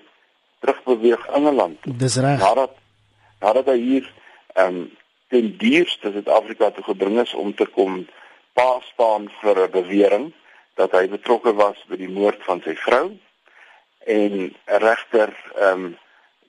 terugbeweeg 0.59 1.27
Engeland. 1.27 1.77
Dis 1.83 2.15
reg. 2.15 2.39
Nadat 2.39 2.75
nadat 3.39 3.65
hy 3.65 3.79
hier 3.79 4.11
ehm 4.53 4.75
um, 4.75 4.91
ten 5.33 5.57
duurste 5.57 6.11
Suid-Afrika 6.11 6.69
toe 6.71 6.83
gebring 6.83 7.17
is 7.19 7.33
om 7.33 7.55
te 7.57 7.65
kom 7.65 8.03
pa 8.53 8.79
staan 8.91 9.31
vir 9.41 9.65
'n 9.65 9.71
bewering 9.71 10.25
dat 10.73 10.91
hy 10.91 11.07
betrokke 11.09 11.53
was 11.53 11.79
by 11.89 11.97
die 11.97 12.09
moord 12.09 12.43
van 12.45 12.61
sy 12.61 12.75
vrou 12.85 13.17
en 14.05 14.55
regter 14.65 15.33
ehm 15.55 15.85
um, 15.85 15.97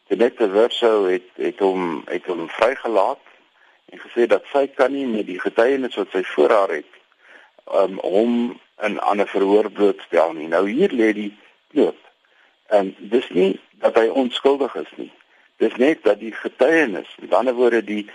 Denette 0.07 0.51
Verso 0.53 1.07
het 1.09 1.28
het 1.40 1.59
hom 1.59 2.03
het 2.07 2.26
hom 2.26 2.49
vrygelaat 2.49 3.24
en 3.92 3.99
gesê 3.99 4.26
dat 4.26 4.45
sy 4.53 4.66
kan 4.68 4.92
nie 4.92 5.07
met 5.07 5.26
die 5.26 5.40
getuienis 5.40 5.97
wat 5.97 6.12
sy 6.12 6.22
voor 6.34 6.51
haar 6.51 6.74
het 6.76 6.92
um, 7.72 7.99
hom 8.03 8.61
in 8.81 8.93
'n 8.93 8.99
ander 8.99 9.29
verhoor 9.29 9.70
blootstel 9.70 10.33
nie. 10.33 10.49
Nou 10.49 10.70
hier 10.70 10.91
lê 10.93 11.12
die 11.12 11.39
knoop. 11.70 11.97
En 12.66 12.97
dis 12.99 13.29
nie 13.29 13.61
dat 13.70 13.95
hy 13.95 14.07
onskuldig 14.07 14.75
is 14.75 14.93
nie. 14.97 15.12
Dis 15.57 15.75
net 15.75 16.03
dat 16.03 16.18
die 16.18 16.33
getuienis, 16.33 17.16
met 17.20 17.35
ander 17.35 17.55
woorde 17.55 17.85
die 17.85 18.11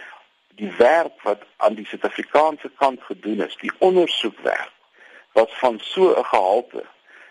die 0.59 0.71
werk 0.77 1.21
wat 1.21 1.43
aan 1.57 1.73
die 1.73 1.85
Suid-Afrikaanse 1.85 2.71
kant 2.75 3.01
gedoen 3.03 3.41
is, 3.41 3.55
die 3.55 3.71
ondersoekwerk 3.77 4.71
wat 5.31 5.53
van 5.53 5.79
so 5.81 6.15
'n 6.15 6.25
gehalte 6.25 6.83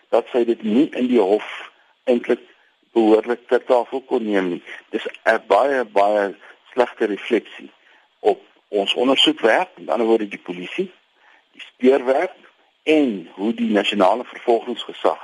dat 0.09 0.27
sy 0.33 0.45
dit 0.45 0.63
nie 0.63 0.89
in 0.91 1.07
die 1.07 1.21
hof 1.21 1.71
eintlik 2.05 2.41
behoorlik 2.93 3.49
ter 3.49 3.65
tafel 3.65 4.01
kon 4.01 4.25
neem 4.25 4.49
nie. 4.49 4.63
Dis 4.91 5.07
'n 5.25 5.43
baie 5.47 5.85
baie 5.85 6.37
slegte 6.73 7.05
refleksie 7.05 7.71
op 8.19 8.41
ons 8.69 8.95
ondersoekwerk, 8.95 9.69
met 9.77 9.89
ander 9.89 10.07
woorde 10.07 10.29
die 10.29 10.45
polisie, 10.49 10.93
die 11.53 11.61
speurwerk 11.61 12.48
en 12.83 13.29
hoe 13.35 13.55
die 13.55 13.71
nasionale 13.71 14.25
vervolgingsgesag 14.25 15.23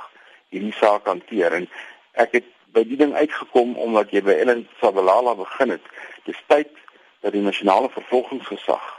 hierdie 0.49 0.73
saak 0.79 1.05
hanteer 1.05 1.53
en 1.53 1.69
ek 2.13 2.31
het 2.39 2.49
by 2.75 2.83
die 2.83 2.97
ding 2.99 3.13
uitgekom 3.15 3.75
omdat 3.81 4.11
jy 4.11 4.21
by 4.25 4.35
Ellen 4.43 4.65
Sabalala 4.81 5.35
begin 5.39 5.75
het. 5.75 5.85
Dis 6.27 6.39
tyd 6.51 6.71
dat 7.23 7.33
die 7.33 7.43
nasionale 7.45 7.89
vervolgingsgesag 7.89 8.89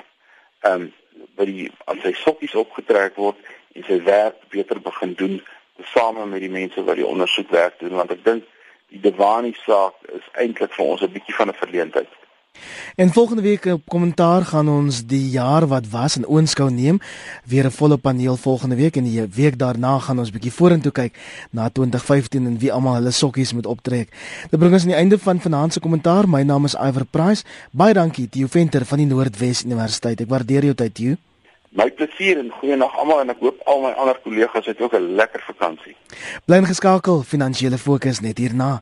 ehm 0.65 0.89
um, 0.89 0.93
by 1.37 1.47
die 1.49 1.71
aan 1.89 2.01
sy 2.05 2.11
sokkies 2.13 2.55
opgetrek 2.61 3.15
word 3.17 3.39
en 3.77 3.85
sy 3.89 3.97
werk 4.05 4.37
beter 4.53 4.81
begin 4.85 5.15
doen 5.17 5.39
tesame 5.77 6.27
met 6.29 6.43
die 6.45 6.53
mense 6.53 6.85
wat 6.85 6.99
die 7.01 7.07
ondersoekwerk 7.07 7.79
doen 7.81 7.97
want 7.97 8.13
ek 8.13 8.25
dink 8.25 8.45
die 8.93 9.01
Dewani 9.01 9.55
saak 9.65 9.97
is 10.17 10.27
eintlik 10.43 10.73
vir 10.77 10.85
ons 10.85 11.03
'n 11.03 11.13
bietjie 11.13 11.35
van 11.35 11.49
'n 11.49 11.61
verleentheid. 11.63 12.13
En 12.97 13.13
volgende 13.13 13.43
week 13.43 13.65
op 13.65 13.83
kommentaar 13.89 14.45
gaan 14.45 14.69
ons 14.69 15.07
die 15.07 15.31
jaar 15.31 15.67
wat 15.67 15.89
was 15.91 16.17
in 16.17 16.27
oënskou 16.27 16.71
neem. 16.71 16.99
Weer 17.45 17.65
'n 17.65 17.71
volle 17.71 17.97
paneel 17.97 18.37
volgende 18.37 18.77
week 18.77 18.97
en 18.97 19.05
die 19.05 19.27
week 19.35 19.59
daarna 19.59 19.99
gaan 19.99 20.19
ons 20.19 20.31
bietjie 20.31 20.53
vorentoe 20.53 20.93
kyk 20.93 21.19
na 21.51 21.69
2015 21.69 22.47
en 22.47 22.59
wie 22.59 22.73
almal 22.73 22.95
hulle 22.95 23.11
sokkies 23.11 23.53
moet 23.53 23.67
optrek. 23.67 24.09
Dit 24.51 24.59
bring 24.59 24.73
ons 24.73 24.83
aan 24.83 24.89
die 24.89 24.97
einde 24.97 25.19
van 25.19 25.41
vanaand 25.41 25.73
se 25.73 25.81
kommentaar. 25.81 26.29
My 26.29 26.43
naam 26.43 26.65
is 26.65 26.75
Iver 26.75 27.05
Price. 27.05 27.45
Baie 27.71 27.95
dankie 27.95 28.29
Theo 28.29 28.47
Venter 28.47 28.85
van 28.85 28.99
die 28.99 29.07
Noordwes 29.07 29.65
Universiteit. 29.65 30.21
Ek 30.21 30.29
waardeer 30.29 30.63
jou 30.65 30.75
tyd, 30.75 30.95
Theo. 30.95 31.17
My 31.77 31.91
plesier 31.91 32.39
en 32.39 32.51
goeienaand 32.51 32.93
almal 32.97 33.21
en 33.21 33.31
ek 33.35 33.41
hoop 33.45 33.59
al 33.69 33.83
my 33.83 33.91
ander 34.01 34.17
kollegas 34.25 34.67
het 34.67 34.81
ook 34.81 34.95
'n 34.95 35.15
lekker 35.15 35.43
vakansie. 35.47 35.97
Bly 36.45 36.57
ingeskakel, 36.57 37.23
finansiële 37.23 37.79
fokus 37.79 38.21
net 38.21 38.39
hierna. 38.39 38.81